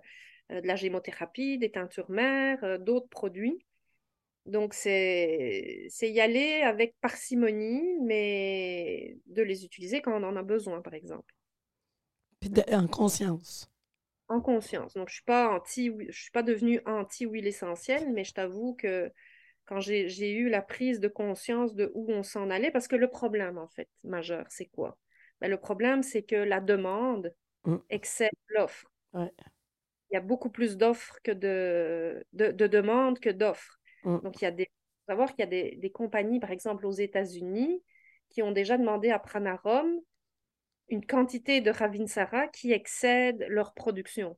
euh, 0.51 0.59
de 0.59 0.67
la 0.67 0.75
gémothérapie, 0.75 1.57
des 1.57 1.71
teintures 1.71 2.09
mères, 2.09 2.63
euh, 2.63 2.77
d'autres 2.77 3.09
produits. 3.09 3.65
Donc, 4.45 4.73
c'est 4.73 5.89
y 6.01 6.19
aller 6.19 6.61
avec 6.61 6.95
parcimonie, 6.99 7.99
mais 8.01 9.17
de 9.27 9.43
les 9.43 9.65
utiliser 9.65 10.01
quand 10.01 10.19
on 10.19 10.23
en 10.23 10.35
a 10.35 10.43
besoin, 10.43 10.81
par 10.81 10.93
exemple. 10.93 11.33
en 12.71 12.87
conscience. 12.87 13.69
En 14.27 14.41
conscience. 14.41 14.93
Donc, 14.93 15.09
je 15.09 15.13
ne 15.13 15.15
suis 15.15 15.23
pas 15.23 15.49
anti, 15.49 15.91
je 16.09 16.21
suis 16.21 16.31
pas 16.31 16.43
devenue 16.43 16.81
anti-huile 16.85 17.47
essentielle, 17.47 18.11
mais 18.13 18.23
je 18.23 18.33
t'avoue 18.33 18.73
que 18.75 19.11
quand 19.65 19.79
j'ai 19.79 20.31
eu 20.31 20.49
la 20.49 20.61
prise 20.61 20.99
de 20.99 21.07
conscience 21.07 21.75
de 21.75 21.91
où 21.93 22.11
on 22.11 22.23
s'en 22.23 22.49
allait, 22.49 22.71
parce 22.71 22.87
que 22.87 22.95
le 22.95 23.09
problème, 23.09 23.57
en 23.57 23.67
fait, 23.67 23.89
majeur, 24.03 24.45
c'est 24.49 24.65
quoi? 24.65 24.97
Ben, 25.39 25.49
le 25.49 25.57
problème, 25.57 26.03
c'est 26.03 26.23
que 26.23 26.35
la 26.35 26.59
demande 26.59 27.33
mmh. 27.65 27.77
excède 27.89 28.31
l'offre. 28.47 28.91
Il 29.13 29.29
y 30.11 30.17
a 30.17 30.21
beaucoup 30.21 30.49
plus 30.49 30.77
d'offres 30.77 31.19
que 31.23 31.31
de, 31.31 32.25
de, 32.33 32.51
de 32.51 32.67
demandes 32.67 33.19
que 33.19 33.29
d'offres. 33.29 33.79
Mm. 34.03 34.19
Donc, 34.19 34.41
il 34.41 34.45
y 34.45 34.47
a 34.47 34.51
des, 34.51 34.65
faut 34.65 35.11
savoir 35.11 35.29
qu'il 35.29 35.39
y 35.39 35.43
a 35.43 35.47
des, 35.47 35.75
des, 35.77 35.91
compagnies, 35.91 36.39
par 36.39 36.51
exemple 36.51 36.85
aux 36.85 36.91
États-Unis, 36.91 37.83
qui 38.29 38.41
ont 38.41 38.51
déjà 38.51 38.77
demandé 38.77 39.09
à 39.09 39.19
Pranarum 39.19 39.87
une 40.89 41.05
quantité 41.05 41.61
de 41.61 41.71
Ravinsara 41.71 42.47
qui 42.47 42.71
excède 42.71 43.45
leur 43.49 43.73
production. 43.73 44.37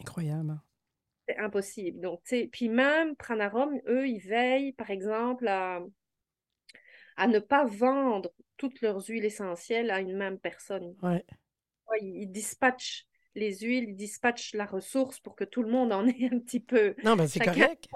incroyable. 0.00 0.50
Hein. 0.50 0.62
C'est 1.28 1.38
impossible. 1.38 2.00
Donc, 2.00 2.20
puis 2.52 2.68
même 2.68 3.16
Pranarum, 3.16 3.80
eux, 3.88 4.06
ils 4.06 4.20
veillent, 4.20 4.72
par 4.72 4.90
exemple, 4.90 5.48
à, 5.48 5.80
à 7.16 7.26
ne 7.26 7.38
pas 7.38 7.64
vendre 7.64 8.30
toutes 8.56 8.80
leurs 8.82 9.04
huiles 9.06 9.24
essentielles 9.24 9.90
à 9.90 10.00
une 10.00 10.16
même 10.16 10.38
personne. 10.38 10.94
Ouais. 11.02 11.24
Ils, 12.00 12.30
dispatchent 12.30 13.06
les 13.34 13.58
huiles, 13.58 13.90
ils 13.90 13.96
dispatchent 13.96 14.54
la 14.54 14.66
ressource 14.66 15.20
pour 15.20 15.34
que 15.34 15.44
tout 15.44 15.62
le 15.62 15.70
monde 15.70 15.92
en 15.92 16.06
ait 16.06 16.28
un 16.30 16.38
petit 16.38 16.60
peu. 16.60 16.94
Non, 17.04 17.16
mais 17.16 17.26
c'est 17.26 17.40
correct 17.40 17.88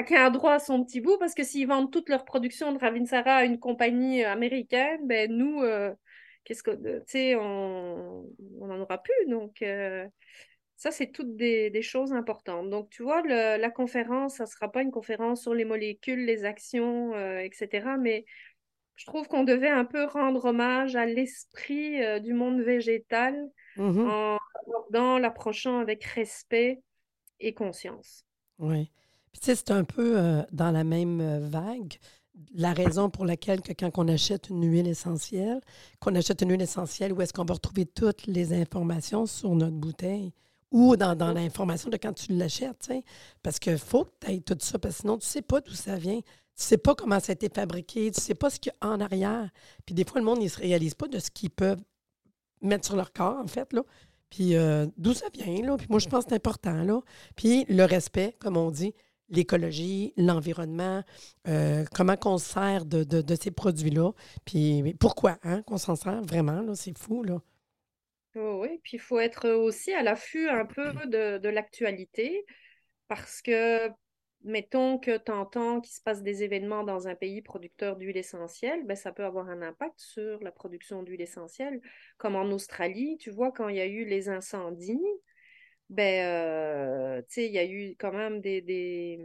chacun 0.00 0.24
a 0.24 0.30
droit 0.30 0.54
à 0.54 0.58
son 0.58 0.84
petit 0.84 1.00
bout 1.00 1.18
parce 1.18 1.34
que 1.34 1.44
s'ils 1.44 1.66
vendent 1.66 1.92
toute 1.92 2.08
leur 2.08 2.24
production 2.24 2.72
de 2.72 2.78
Ravinsara 2.78 3.36
à 3.36 3.44
une 3.44 3.58
compagnie 3.58 4.24
euh, 4.24 4.32
américaine, 4.32 5.06
ben 5.06 5.30
nous, 5.30 5.62
euh, 5.62 5.92
qu'est-ce 6.44 6.62
que, 6.62 6.70
tu 6.70 7.02
sais, 7.06 7.36
on 7.36 8.24
n'en 8.60 8.80
aura 8.80 9.02
plus. 9.02 9.26
Donc, 9.28 9.62
euh, 9.62 10.06
ça, 10.76 10.90
c'est 10.90 11.12
toutes 11.12 11.36
des, 11.36 11.82
choses 11.82 12.12
importantes. 12.12 12.70
Donc, 12.70 12.88
tu 12.90 13.02
vois, 13.02 13.22
la 13.22 13.70
conférence, 13.70 14.36
ça 14.36 14.44
ne 14.44 14.48
sera 14.48 14.72
pas 14.72 14.80
une 14.80 14.90
conférence 14.90 15.42
sur 15.42 15.52
les 15.52 15.66
molécules, 15.66 16.24
les 16.24 16.46
actions, 16.46 17.14
etc. 17.38 17.96
Mais 18.00 18.24
je 18.96 19.04
trouve 19.04 19.28
qu'on 19.28 19.44
devait 19.44 19.68
un 19.68 19.84
peu 19.84 20.04
rendre 20.04 20.46
hommage 20.46 20.96
à 20.96 21.04
l'esprit 21.04 22.00
du 22.22 22.32
monde 22.32 22.62
végétal 22.62 23.36
mm-hmm. 23.76 24.38
en 24.96 25.18
l'approchant 25.18 25.80
avec 25.80 26.02
respect 26.04 26.80
et 27.40 27.52
conscience. 27.52 28.24
Oui. 28.58 28.90
Puis, 29.32 29.40
tu 29.40 29.46
sais, 29.46 29.54
c'est 29.56 29.70
un 29.70 29.84
peu 29.84 30.18
euh, 30.18 30.42
dans 30.52 30.70
la 30.70 30.84
même 30.84 31.20
euh, 31.20 31.40
vague. 31.40 31.94
La 32.54 32.72
raison 32.72 33.10
pour 33.10 33.24
laquelle, 33.24 33.60
que 33.60 33.72
quand 33.72 33.90
on 33.96 34.08
achète 34.08 34.48
une 34.48 34.64
huile 34.64 34.88
essentielle, 34.88 35.60
qu'on 36.00 36.14
achète 36.14 36.42
une 36.42 36.50
huile 36.50 36.62
essentielle, 36.62 37.12
où 37.12 37.20
est-ce 37.20 37.32
qu'on 37.32 37.44
va 37.44 37.54
retrouver 37.54 37.86
toutes 37.86 38.26
les 38.26 38.52
informations 38.52 39.26
sur 39.26 39.54
notre 39.54 39.76
bouteille? 39.76 40.32
Ou 40.70 40.96
dans, 40.96 41.16
dans 41.16 41.32
l'information 41.32 41.90
de 41.90 41.96
quand 41.96 42.12
tu 42.12 42.32
l'achètes. 42.32 42.92
Parce 43.42 43.58
qu'il 43.58 43.78
faut 43.78 44.04
que 44.04 44.12
tu 44.20 44.32
aies 44.32 44.40
tout 44.40 44.56
ça, 44.60 44.78
parce 44.78 44.96
que 44.96 45.00
sinon, 45.02 45.18
tu 45.18 45.26
ne 45.26 45.30
sais 45.30 45.42
pas 45.42 45.60
d'où 45.60 45.74
ça 45.74 45.96
vient. 45.96 46.20
Tu 46.20 46.64
ne 46.64 46.68
sais 46.68 46.78
pas 46.78 46.94
comment 46.94 47.18
ça 47.20 47.32
a 47.32 47.34
été 47.34 47.48
fabriqué, 47.48 48.10
tu 48.10 48.20
ne 48.20 48.22
sais 48.22 48.34
pas 48.34 48.50
ce 48.50 48.60
qu'il 48.60 48.72
y 48.72 48.86
a 48.86 48.88
en 48.88 49.00
arrière. 49.00 49.50
Puis 49.84 49.94
des 49.94 50.04
fois, 50.04 50.20
le 50.20 50.26
monde, 50.26 50.38
il 50.40 50.44
ne 50.44 50.48
se 50.48 50.58
réalise 50.58 50.94
pas 50.94 51.08
de 51.08 51.18
ce 51.18 51.30
qu'ils 51.30 51.50
peuvent 51.50 51.82
mettre 52.62 52.86
sur 52.86 52.96
leur 52.96 53.12
corps, 53.12 53.38
en 53.38 53.46
fait, 53.46 53.72
là. 53.72 53.82
Puis 54.28 54.54
euh, 54.54 54.86
d'où 54.96 55.12
ça 55.12 55.26
vient, 55.32 55.62
là? 55.62 55.76
Puis 55.76 55.88
moi, 55.90 55.98
je 55.98 56.08
pense 56.08 56.24
que 56.24 56.30
c'est 56.30 56.36
important, 56.36 56.84
là. 56.84 57.00
Puis 57.34 57.64
le 57.68 57.84
respect, 57.84 58.36
comme 58.38 58.56
on 58.56 58.70
dit, 58.70 58.94
l'écologie, 59.30 60.12
l'environnement, 60.16 61.02
euh, 61.48 61.84
comment 61.94 62.16
se 62.38 62.52
sert 62.52 62.84
de, 62.84 63.34
ces 63.34 63.50
produits-là, 63.50 64.12
puis 64.44 64.94
pourquoi 64.98 65.38
hein, 65.42 65.62
qu'on 65.62 65.78
s'en 65.78 65.96
sert 65.96 66.22
vraiment, 66.22 66.60
là, 66.60 66.74
c'est 66.74 66.96
fou, 66.96 67.22
là. 67.22 67.40
oui, 68.34 68.80
puis 68.82 68.96
il 68.96 69.00
faut 69.00 69.20
être 69.20 69.48
aussi 69.48 69.92
à 69.92 70.02
l'affût 70.02 70.48
un 70.48 70.66
peu 70.66 70.92
de, 71.06 71.48
l'actualité, 71.48 72.44
parce 73.08 73.40
que, 73.42 73.88
mettons 74.42 74.98
que 74.98 75.18
tu 75.18 75.30
entends 75.30 75.80
qu'il 75.80 75.92
se 75.92 76.00
passe 76.00 76.22
des 76.22 76.42
événements 76.42 76.82
dans 76.82 77.08
un 77.08 77.14
pays 77.14 77.42
producteur 77.42 77.96
d'huile 77.96 78.16
essentielle, 78.16 78.84
ben, 78.86 78.96
ça 78.96 79.12
peut 79.12 79.24
avoir 79.24 79.48
un 79.48 79.62
impact 79.62 79.98
sur 79.98 80.42
la 80.42 80.50
production 80.50 81.02
d'huile 81.02 81.20
essentielle, 81.20 81.80
comme 82.18 82.36
en 82.36 82.50
Australie, 82.50 83.16
tu 83.18 83.30
vois, 83.30 83.52
quand 83.52 83.68
il 83.68 83.76
y 83.76 83.80
a 83.80 83.86
eu 83.86 84.04
les 84.04 84.28
incendies, 84.28 85.00
ben, 85.90 86.24
euh, 86.24 87.20
tu 87.22 87.26
sais, 87.34 87.46
il 87.46 87.52
y 87.52 87.58
a 87.58 87.64
eu 87.66 87.96
quand 87.98 88.12
même 88.12 88.40
des. 88.40 88.60
des, 88.60 89.18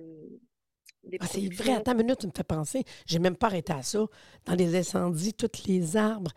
des 1.03 1.17
ah, 1.21 1.27
c'est 1.27 1.47
vrai, 1.53 1.75
attends 1.75 1.91
une 1.91 1.99
minute, 1.99 2.17
tu 2.17 2.25
me 2.25 2.31
fais 2.35 2.43
penser. 2.43 2.83
J'ai 3.05 3.19
même 3.19 3.37
pas 3.37 3.47
arrêté 3.47 3.71
à 3.71 3.83
ça. 3.83 4.03
Dans 4.45 4.55
les 4.55 4.75
incendies, 4.75 5.35
tous 5.35 5.67
les 5.67 5.95
arbres. 5.95 6.31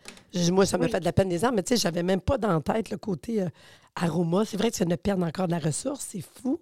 Moi, 0.51 0.67
ça 0.67 0.77
me 0.77 0.87
fait 0.87 0.99
de 0.99 1.05
la 1.05 1.13
peine 1.13 1.29
des 1.29 1.43
arbres, 1.43 1.55
mais 1.55 1.63
tu 1.63 1.75
sais, 1.75 1.81
j'avais 1.81 2.03
même 2.03 2.21
pas 2.21 2.37
dans 2.37 2.53
la 2.53 2.61
tête 2.61 2.91
le 2.91 2.97
côté 2.97 3.41
euh, 3.41 3.49
aroma. 3.95 4.45
C'est 4.45 4.57
vrai 4.57 4.69
que 4.69 4.75
ça 4.77 4.85
ne 4.85 4.95
perd 4.95 5.21
encore 5.23 5.47
de 5.47 5.53
la 5.53 5.59
ressource, 5.59 6.01
c'est 6.01 6.21
fou. 6.21 6.61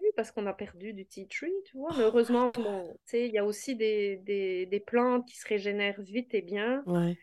Oui, 0.00 0.08
parce 0.14 0.30
qu'on 0.30 0.46
a 0.46 0.52
perdu 0.52 0.92
du 0.92 1.04
tea 1.04 1.26
tree, 1.26 1.52
tu 1.64 1.76
vois. 1.76 1.90
Mais 1.98 2.04
heureusement, 2.04 2.52
bon, 2.54 2.92
tu 3.06 3.10
sais, 3.10 3.26
il 3.26 3.34
y 3.34 3.38
a 3.38 3.44
aussi 3.44 3.74
des, 3.74 4.18
des, 4.18 4.66
des, 4.66 4.80
plantes 4.80 5.26
qui 5.26 5.36
se 5.36 5.48
régénèrent 5.48 6.00
vite 6.00 6.32
et 6.32 6.42
bien. 6.42 6.84
Ouais. 6.86 7.18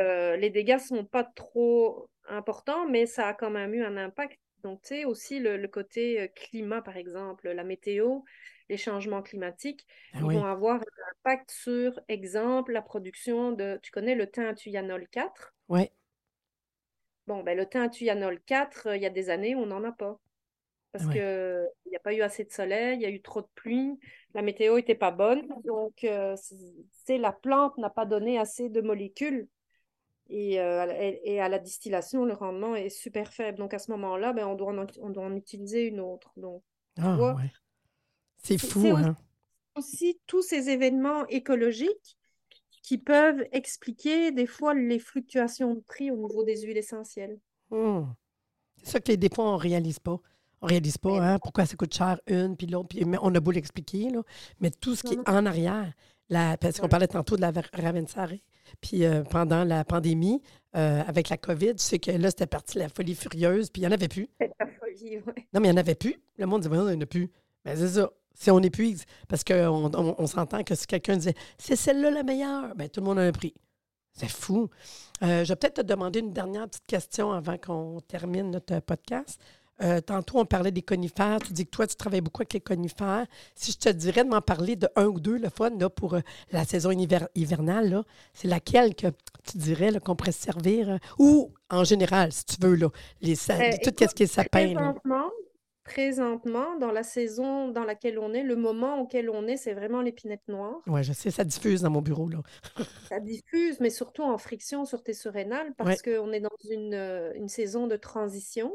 Euh, 0.00 0.36
les 0.36 0.48
dégâts 0.48 0.78
sont 0.78 1.04
pas 1.04 1.24
trop 1.24 2.08
importants, 2.26 2.88
mais 2.88 3.04
ça 3.04 3.28
a 3.28 3.34
quand 3.34 3.50
même 3.50 3.74
eu 3.74 3.84
un 3.84 3.98
impact 3.98 4.38
donc, 4.64 4.80
tu 4.80 4.88
sais, 4.88 5.04
aussi 5.04 5.40
le, 5.40 5.68
côté 5.68 6.22
euh, 6.22 6.28
climat, 6.34 6.80
par 6.80 6.96
exemple, 6.96 7.50
la 7.50 7.64
météo, 7.64 8.20
les 8.70 8.78
changements 8.78 9.22
climatiques, 9.22 9.86
ah 10.14 10.20
ils 10.20 10.22
vont 10.22 10.44
avoir 10.44 10.76
un 10.76 11.10
impact 11.12 11.50
sur, 11.50 12.00
exemple, 12.08 12.72
la 12.72 12.80
production 12.80 13.52
de, 13.52 13.78
tu 13.82 13.90
connais 13.90 14.14
le 14.14 14.26
teintuyanol 14.26 15.06
4? 15.08 15.54
Oui. 15.68 15.90
Bon, 17.26 17.42
ben, 17.42 17.56
le 17.56 17.66
teintuyanol 17.66 18.40
4, 18.40 18.86
euh, 18.86 18.96
il 18.96 19.02
y 19.02 19.06
a 19.06 19.10
des 19.10 19.28
années, 19.28 19.54
on 19.54 19.66
n'en 19.66 19.84
a 19.84 19.92
pas. 19.92 20.18
parce 20.92 21.04
que 21.08 21.66
qu'il 21.82 21.90
n'y 21.90 21.96
a 21.96 22.00
pas 22.00 22.14
eu 22.14 22.22
assez 22.22 22.44
de 22.44 22.52
soleil, 22.52 22.96
il 22.96 23.02
y 23.02 23.06
a 23.06 23.10
eu 23.10 23.20
trop 23.20 23.42
de 23.42 23.48
pluie, 23.54 23.98
la 24.32 24.40
météo 24.40 24.76
n'était 24.76 24.94
pas 24.94 25.10
bonne. 25.10 25.46
Donc, 25.66 26.04
euh, 26.04 26.36
c'est 27.04 27.18
la 27.18 27.32
plante 27.32 27.76
n'a 27.76 27.90
pas 27.90 28.06
donné 28.06 28.38
assez 28.38 28.70
de 28.70 28.80
molécules. 28.80 29.46
Et, 30.30 30.58
euh, 30.58 30.86
et, 31.22 31.40
à 31.40 31.48
la 31.48 31.58
distillation, 31.58 32.24
le 32.24 32.32
rendement 32.32 32.74
est 32.74 32.88
super 32.88 33.32
faible. 33.32 33.58
Donc, 33.58 33.74
à 33.74 33.78
ce 33.78 33.90
moment-là, 33.92 34.32
ben, 34.32 34.46
on, 34.46 34.54
doit 34.54 34.72
en, 34.72 34.86
on 35.00 35.10
doit 35.10 35.24
en 35.24 35.36
utiliser 35.36 35.86
une 35.86 36.00
autre. 36.00 36.32
Donc, 36.36 36.62
ah, 36.98 37.34
ouais. 37.34 37.52
C'est 38.42 38.58
fou, 38.58 38.88
hein? 38.88 39.16
Aussi, 39.76 40.20
tous 40.26 40.42
ces 40.42 40.70
événements 40.70 41.26
écologiques 41.26 42.16
qui 42.82 42.98
peuvent 42.98 43.44
expliquer 43.52 44.30
des 44.30 44.46
fois 44.46 44.74
les 44.74 44.98
fluctuations 44.98 45.74
de 45.74 45.80
prix 45.80 46.10
au 46.10 46.16
niveau 46.16 46.44
des 46.44 46.62
huiles 46.62 46.76
essentielles. 46.76 47.38
Hmm. 47.70 48.04
C'est 48.76 48.90
ça 48.90 49.00
que 49.00 49.12
des 49.12 49.28
fois, 49.34 49.50
on 49.50 49.54
ne 49.54 49.62
réalise 49.62 49.98
pas. 49.98 50.20
On 50.60 50.66
ne 50.66 50.70
réalise 50.70 50.98
pas 50.98 51.20
hein, 51.20 51.38
pourquoi 51.38 51.66
ça 51.66 51.76
coûte 51.76 51.94
cher 51.94 52.20
une, 52.26 52.56
puis 52.56 52.66
l'autre. 52.66 52.88
Puis, 52.88 53.04
on 53.04 53.34
a 53.34 53.40
beau 53.40 53.50
l'expliquer, 53.50 54.08
mais 54.60 54.70
tout 54.70 54.94
ce 54.94 55.02
qui 55.02 55.14
est 55.14 55.28
en 55.28 55.46
arrière, 55.46 55.92
la, 56.28 56.56
parce 56.56 56.80
qu'on 56.80 56.88
parlait 56.88 57.08
tantôt 57.08 57.36
de 57.36 57.40
la 57.40 57.52
Ravensare, 57.72 58.32
puis 58.80 59.04
euh, 59.04 59.22
pendant 59.22 59.64
la 59.64 59.84
pandémie, 59.84 60.42
euh, 60.76 61.02
avec 61.06 61.28
la 61.28 61.36
COVID, 61.36 61.74
sais 61.76 61.98
que 61.98 62.10
là, 62.10 62.30
c'était 62.30 62.46
parti 62.46 62.78
la 62.78 62.88
folie 62.88 63.14
furieuse, 63.14 63.70
puis 63.70 63.82
il 63.82 63.84
n'y 63.84 63.88
en 63.88 63.92
avait 63.92 64.08
plus. 64.08 64.28
La 64.40 64.66
folie, 64.66 65.18
Non, 65.52 65.60
mais 65.60 65.68
il 65.68 65.70
n'y 65.70 65.70
en 65.70 65.76
avait 65.76 65.94
plus. 65.94 66.16
Le 66.38 66.46
monde 66.46 66.62
disait, 66.62 66.74
il 66.74 66.82
n'y 66.82 66.96
en 66.96 67.00
a 67.00 67.06
plus. 67.06 67.30
Mais 67.64 67.76
c'est 67.76 67.88
ça. 67.88 68.10
Si 68.34 68.50
on 68.50 68.58
épuise, 68.60 69.04
parce 69.28 69.44
qu'on 69.44 69.90
on, 69.94 70.26
s'entend 70.26 70.64
que 70.64 70.74
si 70.74 70.88
quelqu'un 70.88 71.16
disait 71.16 71.34
c'est 71.56 71.76
celle-là 71.76 72.10
la 72.10 72.24
meilleure, 72.24 72.74
bien, 72.74 72.88
tout 72.88 73.00
le 73.00 73.06
monde 73.06 73.20
a 73.20 73.22
un 73.22 73.30
prix. 73.30 73.54
C'est 74.12 74.30
fou. 74.30 74.68
Euh, 75.22 75.44
je 75.44 75.52
vais 75.52 75.56
peut-être 75.56 75.76
te 75.76 75.82
demander 75.82 76.18
une 76.18 76.32
dernière 76.32 76.66
petite 76.68 76.86
question 76.86 77.32
avant 77.32 77.58
qu'on 77.58 78.00
termine 78.00 78.50
notre 78.50 78.80
podcast. 78.80 79.40
Euh, 79.82 80.00
tantôt, 80.00 80.38
on 80.38 80.44
parlait 80.44 80.70
des 80.70 80.82
conifères. 80.82 81.38
Tu 81.40 81.52
dis 81.52 81.64
que 81.64 81.70
toi, 81.70 81.86
tu 81.86 81.96
travailles 81.96 82.20
beaucoup 82.20 82.42
avec 82.42 82.52
les 82.52 82.60
conifères. 82.60 83.26
Si 83.54 83.72
je 83.72 83.78
te 83.78 83.88
dirais 83.88 84.24
de 84.24 84.28
m'en 84.28 84.40
parler 84.40 84.76
de 84.76 84.88
un 84.96 85.06
ou 85.06 85.18
deux, 85.18 85.38
le 85.38 85.48
fun, 85.48 85.70
là, 85.78 85.90
pour 85.90 86.14
euh, 86.14 86.20
la 86.52 86.64
saison 86.64 86.90
hivernale, 86.90 88.04
c'est 88.32 88.48
laquelle 88.48 88.94
que 88.94 89.08
tu 89.44 89.58
dirais 89.58 89.92
qu'on 90.00 90.16
pourrait 90.16 90.32
se 90.32 90.42
servir? 90.42 90.98
ou, 91.18 91.52
en 91.70 91.84
général, 91.84 92.32
si 92.32 92.44
tu 92.44 92.56
veux, 92.60 92.74
là, 92.74 92.88
les, 93.20 93.36
tout 93.36 93.92
ce 93.98 94.14
qui 94.14 94.22
est 94.22 94.26
sapin. 94.26 94.74
Présentement, 95.84 96.78
dans 96.78 96.90
la 96.90 97.02
saison 97.02 97.68
dans 97.68 97.84
laquelle 97.84 98.18
on 98.18 98.32
est, 98.32 98.42
le 98.42 98.56
moment 98.56 99.00
auquel 99.00 99.28
on 99.28 99.46
est, 99.46 99.58
c'est 99.58 99.74
vraiment 99.74 100.00
l'épinette 100.00 100.40
noire. 100.48 100.80
Oui, 100.86 101.04
je 101.04 101.12
sais, 101.12 101.30
ça 101.30 101.44
diffuse 101.44 101.82
dans 101.82 101.90
mon 101.90 102.00
bureau, 102.00 102.26
là. 102.26 102.38
ça 103.10 103.20
diffuse, 103.20 103.80
mais 103.80 103.90
surtout 103.90 104.22
en 104.22 104.38
friction 104.38 104.86
sur 104.86 105.02
tes 105.02 105.12
surrénales, 105.12 105.74
parce 105.76 106.00
qu'on 106.00 106.32
est 106.32 106.40
dans 106.40 106.56
une, 106.70 106.94
euh, 106.94 107.34
une, 107.34 107.48
saison 107.48 107.86
de 107.86 107.96
transition. 107.96 108.72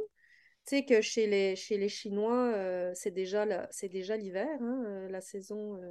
Tu 0.69 0.75
sais 0.75 0.85
que 0.85 1.01
chez 1.01 1.25
les, 1.25 1.55
chez 1.55 1.79
les 1.79 1.89
Chinois, 1.89 2.51
euh, 2.53 2.91
c'est 2.93 3.09
déjà 3.09 3.43
l'hiver, 3.43 4.47
hein, 4.61 4.83
euh, 4.85 5.09
la 5.09 5.19
saison 5.19 5.81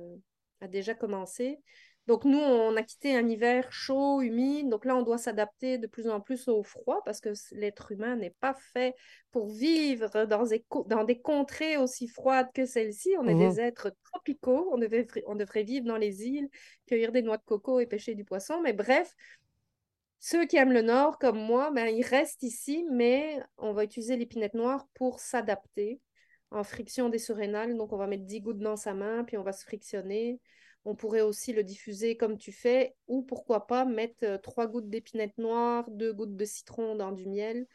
a 0.60 0.68
déjà 0.68 0.94
commencé. 0.94 1.58
Donc 2.06 2.24
nous, 2.24 2.38
on 2.38 2.76
a 2.76 2.82
quitté 2.84 3.16
un 3.16 3.28
hiver 3.28 3.70
chaud, 3.72 4.22
humide. 4.22 4.68
Donc 4.68 4.84
là, 4.84 4.96
on 4.96 5.02
doit 5.02 5.18
s'adapter 5.18 5.78
de 5.78 5.88
plus 5.88 6.08
en 6.08 6.20
plus 6.20 6.46
au 6.46 6.62
froid 6.62 7.02
parce 7.04 7.20
que 7.20 7.30
l'être 7.52 7.90
humain 7.90 8.14
n'est 8.14 8.34
pas 8.38 8.54
fait 8.72 8.94
pour 9.32 9.48
vivre 9.48 10.24
dans 10.26 10.44
des, 10.44 10.64
dans 10.86 11.02
des 11.02 11.20
contrées 11.20 11.76
aussi 11.76 12.06
froides 12.06 12.50
que 12.54 12.64
celle-ci. 12.64 13.10
On 13.18 13.26
est 13.26 13.34
des 13.34 13.56
mmh 13.56 13.60
êtres 13.60 13.92
tropicaux. 14.04 14.70
On 14.72 14.78
devrait, 14.78 15.06
on 15.26 15.34
devrait 15.34 15.64
vivre 15.64 15.86
dans 15.86 15.96
les 15.96 16.22
îles, 16.22 16.48
cueillir 16.86 17.10
des 17.10 17.20
noix 17.20 17.36
de 17.36 17.44
coco 17.44 17.80
et 17.80 17.86
pêcher 17.86 18.14
du 18.14 18.24
poisson. 18.24 18.62
Mais 18.62 18.72
bref, 18.72 19.12
ceux 20.20 20.46
qui 20.46 20.56
aiment 20.56 20.72
le 20.72 20.82
nord, 20.82 21.18
comme 21.18 21.38
moi, 21.38 21.70
ben, 21.70 21.86
ils 21.86 22.04
restent 22.04 22.42
ici, 22.42 22.84
mais 22.90 23.40
on 23.56 23.72
va 23.72 23.84
utiliser 23.84 24.16
l'épinette 24.16 24.54
noire 24.54 24.86
pour 24.94 25.20
s'adapter 25.20 26.00
en 26.50 26.64
friction 26.64 27.08
des 27.08 27.18
surrénales. 27.18 27.76
Donc, 27.76 27.92
on 27.92 27.96
va 27.96 28.06
mettre 28.06 28.24
10 28.24 28.40
gouttes 28.40 28.58
dans 28.58 28.76
sa 28.76 28.94
main, 28.94 29.24
puis 29.24 29.36
on 29.38 29.42
va 29.42 29.52
se 29.52 29.64
frictionner. 29.64 30.40
On 30.84 30.94
pourrait 30.94 31.20
aussi 31.20 31.52
le 31.52 31.62
diffuser 31.62 32.16
comme 32.16 32.38
tu 32.38 32.52
fais, 32.52 32.96
ou 33.06 33.22
pourquoi 33.22 33.66
pas 33.66 33.84
mettre 33.84 34.24
euh, 34.24 34.38
trois 34.38 34.66
gouttes 34.66 34.88
d'épinette 34.88 35.36
noire, 35.38 35.88
deux 35.90 36.12
gouttes 36.12 36.36
de 36.36 36.44
citron 36.44 36.94
dans 36.94 37.12
du 37.12 37.26
miel 37.26 37.66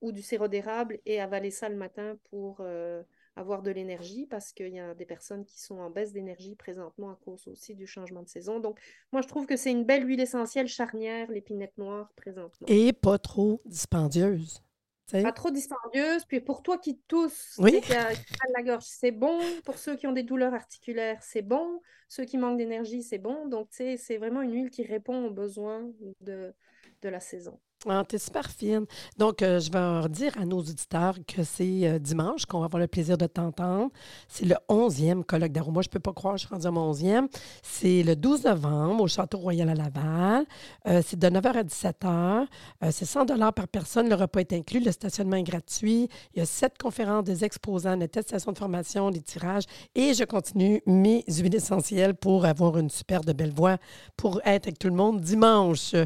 ou 0.00 0.12
du 0.12 0.22
sirop 0.22 0.48
d'érable 0.48 1.00
et 1.06 1.20
avaler 1.20 1.50
ça 1.50 1.68
le 1.68 1.76
matin 1.76 2.16
pour 2.30 2.58
euh, 2.60 3.02
avoir 3.36 3.62
de 3.62 3.70
l'énergie 3.70 4.26
parce 4.26 4.52
qu'il 4.52 4.74
y 4.74 4.80
a 4.80 4.94
des 4.94 5.06
personnes 5.06 5.44
qui 5.44 5.60
sont 5.60 5.78
en 5.78 5.90
baisse 5.90 6.12
d'énergie 6.12 6.54
présentement 6.54 7.10
à 7.10 7.18
cause 7.24 7.48
aussi 7.48 7.74
du 7.74 7.86
changement 7.86 8.22
de 8.22 8.28
saison. 8.28 8.60
Donc, 8.60 8.78
moi, 9.12 9.22
je 9.22 9.28
trouve 9.28 9.46
que 9.46 9.56
c'est 9.56 9.70
une 9.70 9.84
belle 9.84 10.06
huile 10.06 10.20
essentielle 10.20 10.68
charnière, 10.68 11.30
l'épinette 11.30 11.76
noire 11.78 12.12
présentement. 12.14 12.66
Et 12.68 12.92
pas 12.92 13.18
trop 13.18 13.62
dispendieuse. 13.64 14.62
Pas 15.10 15.32
trop 15.32 15.50
dispendieuse. 15.50 16.24
Puis 16.24 16.40
pour 16.40 16.62
toi 16.62 16.78
qui 16.78 16.98
tousse, 17.06 17.56
qui 17.56 17.92
a, 17.92 18.12
la 18.54 18.62
gorge, 18.62 18.84
c'est 18.86 19.10
bon. 19.10 19.40
Pour 19.64 19.76
ceux 19.76 19.96
qui 19.96 20.06
ont 20.06 20.12
des 20.12 20.22
douleurs 20.22 20.54
articulaires, 20.54 21.22
c'est 21.22 21.42
bon. 21.42 21.80
Ceux 22.08 22.24
qui 22.24 22.38
manquent 22.38 22.58
d'énergie, 22.58 23.02
c'est 23.02 23.18
bon. 23.18 23.46
Donc, 23.46 23.68
c'est 23.70 24.16
vraiment 24.16 24.42
une 24.42 24.54
huile 24.54 24.70
qui 24.70 24.84
répond 24.84 25.26
aux 25.26 25.30
besoins 25.30 25.90
de, 26.20 26.54
de 27.02 27.08
la 27.08 27.20
saison. 27.20 27.58
Ah, 27.88 28.04
t'es 28.06 28.18
super 28.18 28.48
fine. 28.48 28.84
Donc, 29.18 29.42
euh, 29.42 29.58
je 29.58 29.68
vais 29.68 30.00
redire 30.00 30.32
à 30.38 30.44
nos 30.44 30.58
auditeurs 30.58 31.16
que 31.26 31.42
c'est 31.42 31.88
euh, 31.88 31.98
dimanche 31.98 32.46
qu'on 32.46 32.60
va 32.60 32.66
avoir 32.66 32.80
le 32.80 32.86
plaisir 32.86 33.18
de 33.18 33.26
t'entendre. 33.26 33.90
C'est 34.28 34.44
le 34.44 34.54
11e 34.68 35.24
colloque 35.24 35.50
d'arôme. 35.50 35.82
Je 35.82 35.88
ne 35.88 35.90
peux 35.90 35.98
pas 35.98 36.12
croire, 36.12 36.36
je 36.36 36.46
suis 36.46 36.48
rendue 36.48 36.66
à 36.66 36.70
mon 36.70 36.92
11e. 36.92 37.26
C'est 37.64 38.04
le 38.04 38.14
12 38.14 38.44
novembre 38.44 39.02
au 39.02 39.08
Château 39.08 39.38
Royal 39.38 39.68
à 39.68 39.74
Laval. 39.74 40.46
Euh, 40.86 41.02
c'est 41.04 41.18
de 41.18 41.26
9h 41.26 41.56
à 41.56 41.64
17h. 41.64 42.46
c'est 42.92 43.04
100 43.04 43.26
par 43.52 43.66
personne. 43.66 44.08
Le 44.08 44.14
repas 44.14 44.40
est 44.40 44.52
inclus. 44.52 44.78
Le 44.78 44.92
stationnement 44.92 45.36
est 45.36 45.42
gratuit. 45.42 46.08
Il 46.34 46.38
y 46.38 46.42
a 46.42 46.46
sept 46.46 46.78
conférences 46.78 47.24
des 47.24 47.44
exposants, 47.44 47.96
des 47.96 48.04
attestations 48.04 48.52
de 48.52 48.58
formation, 48.58 49.10
des 49.10 49.22
tirages. 49.22 49.64
Et 49.96 50.14
je 50.14 50.22
continue 50.22 50.82
mes 50.86 51.24
huiles 51.26 51.56
essentielles 51.56 52.14
pour 52.14 52.44
avoir 52.44 52.78
une 52.78 52.90
super 52.90 53.22
de 53.22 53.32
belle 53.32 53.52
voix 53.52 53.78
pour 54.16 54.40
être 54.44 54.66
avec 54.66 54.78
tout 54.78 54.88
le 54.88 54.94
monde 54.94 55.20
dimanche. 55.20 55.96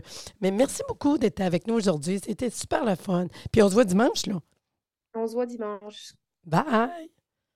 Mais 0.40 0.50
merci 0.50 0.80
beaucoup 0.88 1.18
d'être 1.18 1.42
avec 1.42 1.65
nous 1.66 1.74
aujourd'hui. 1.74 2.20
C'était 2.24 2.50
super 2.50 2.84
le 2.84 2.94
fun. 2.94 3.26
Puis 3.52 3.62
on 3.62 3.68
se 3.68 3.74
voit 3.74 3.84
dimanche, 3.84 4.26
là. 4.26 4.38
On 5.14 5.26
se 5.26 5.32
voit 5.32 5.46
dimanche. 5.46 6.12
Bye. 6.44 7.10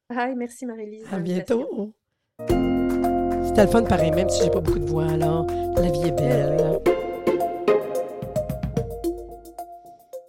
Bye, 0.08 0.34
merci 0.34 0.66
Marie-Lise. 0.66 1.06
À 1.12 1.18
bientôt. 1.18 1.94
C'était 2.38 3.64
le 3.64 3.70
fun 3.70 3.82
pareil, 3.84 4.10
même 4.10 4.28
si 4.28 4.42
j'ai 4.42 4.50
pas 4.50 4.60
beaucoup 4.60 4.78
de 4.78 4.86
voix, 4.86 5.16
là. 5.16 5.44
La 5.76 5.90
vie 5.90 6.08
est 6.08 6.12
belle. 6.12 6.80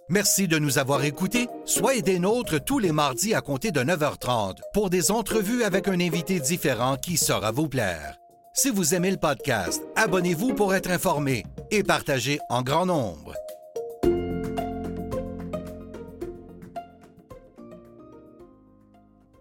Merci 0.08 0.46
de 0.46 0.58
nous 0.58 0.78
avoir 0.78 1.04
écoutés. 1.04 1.48
Soyez 1.64 2.02
des 2.02 2.18
nôtres 2.18 2.62
tous 2.62 2.78
les 2.78 2.92
mardis 2.92 3.32
à 3.32 3.40
compter 3.40 3.70
de 3.70 3.80
9h30 3.80 4.58
pour 4.74 4.90
des 4.90 5.10
entrevues 5.10 5.64
avec 5.64 5.88
un 5.88 5.98
invité 6.00 6.38
différent 6.38 6.96
qui 6.96 7.16
saura 7.16 7.50
vous 7.50 7.68
plaire. 7.68 8.18
Si 8.52 8.68
vous 8.68 8.94
aimez 8.94 9.10
le 9.10 9.16
podcast, 9.16 9.82
abonnez-vous 9.96 10.52
pour 10.52 10.74
être 10.74 10.90
informé 10.90 11.44
et 11.70 11.82
partagez 11.82 12.38
en 12.50 12.60
grand 12.60 12.84
nombre. 12.84 13.34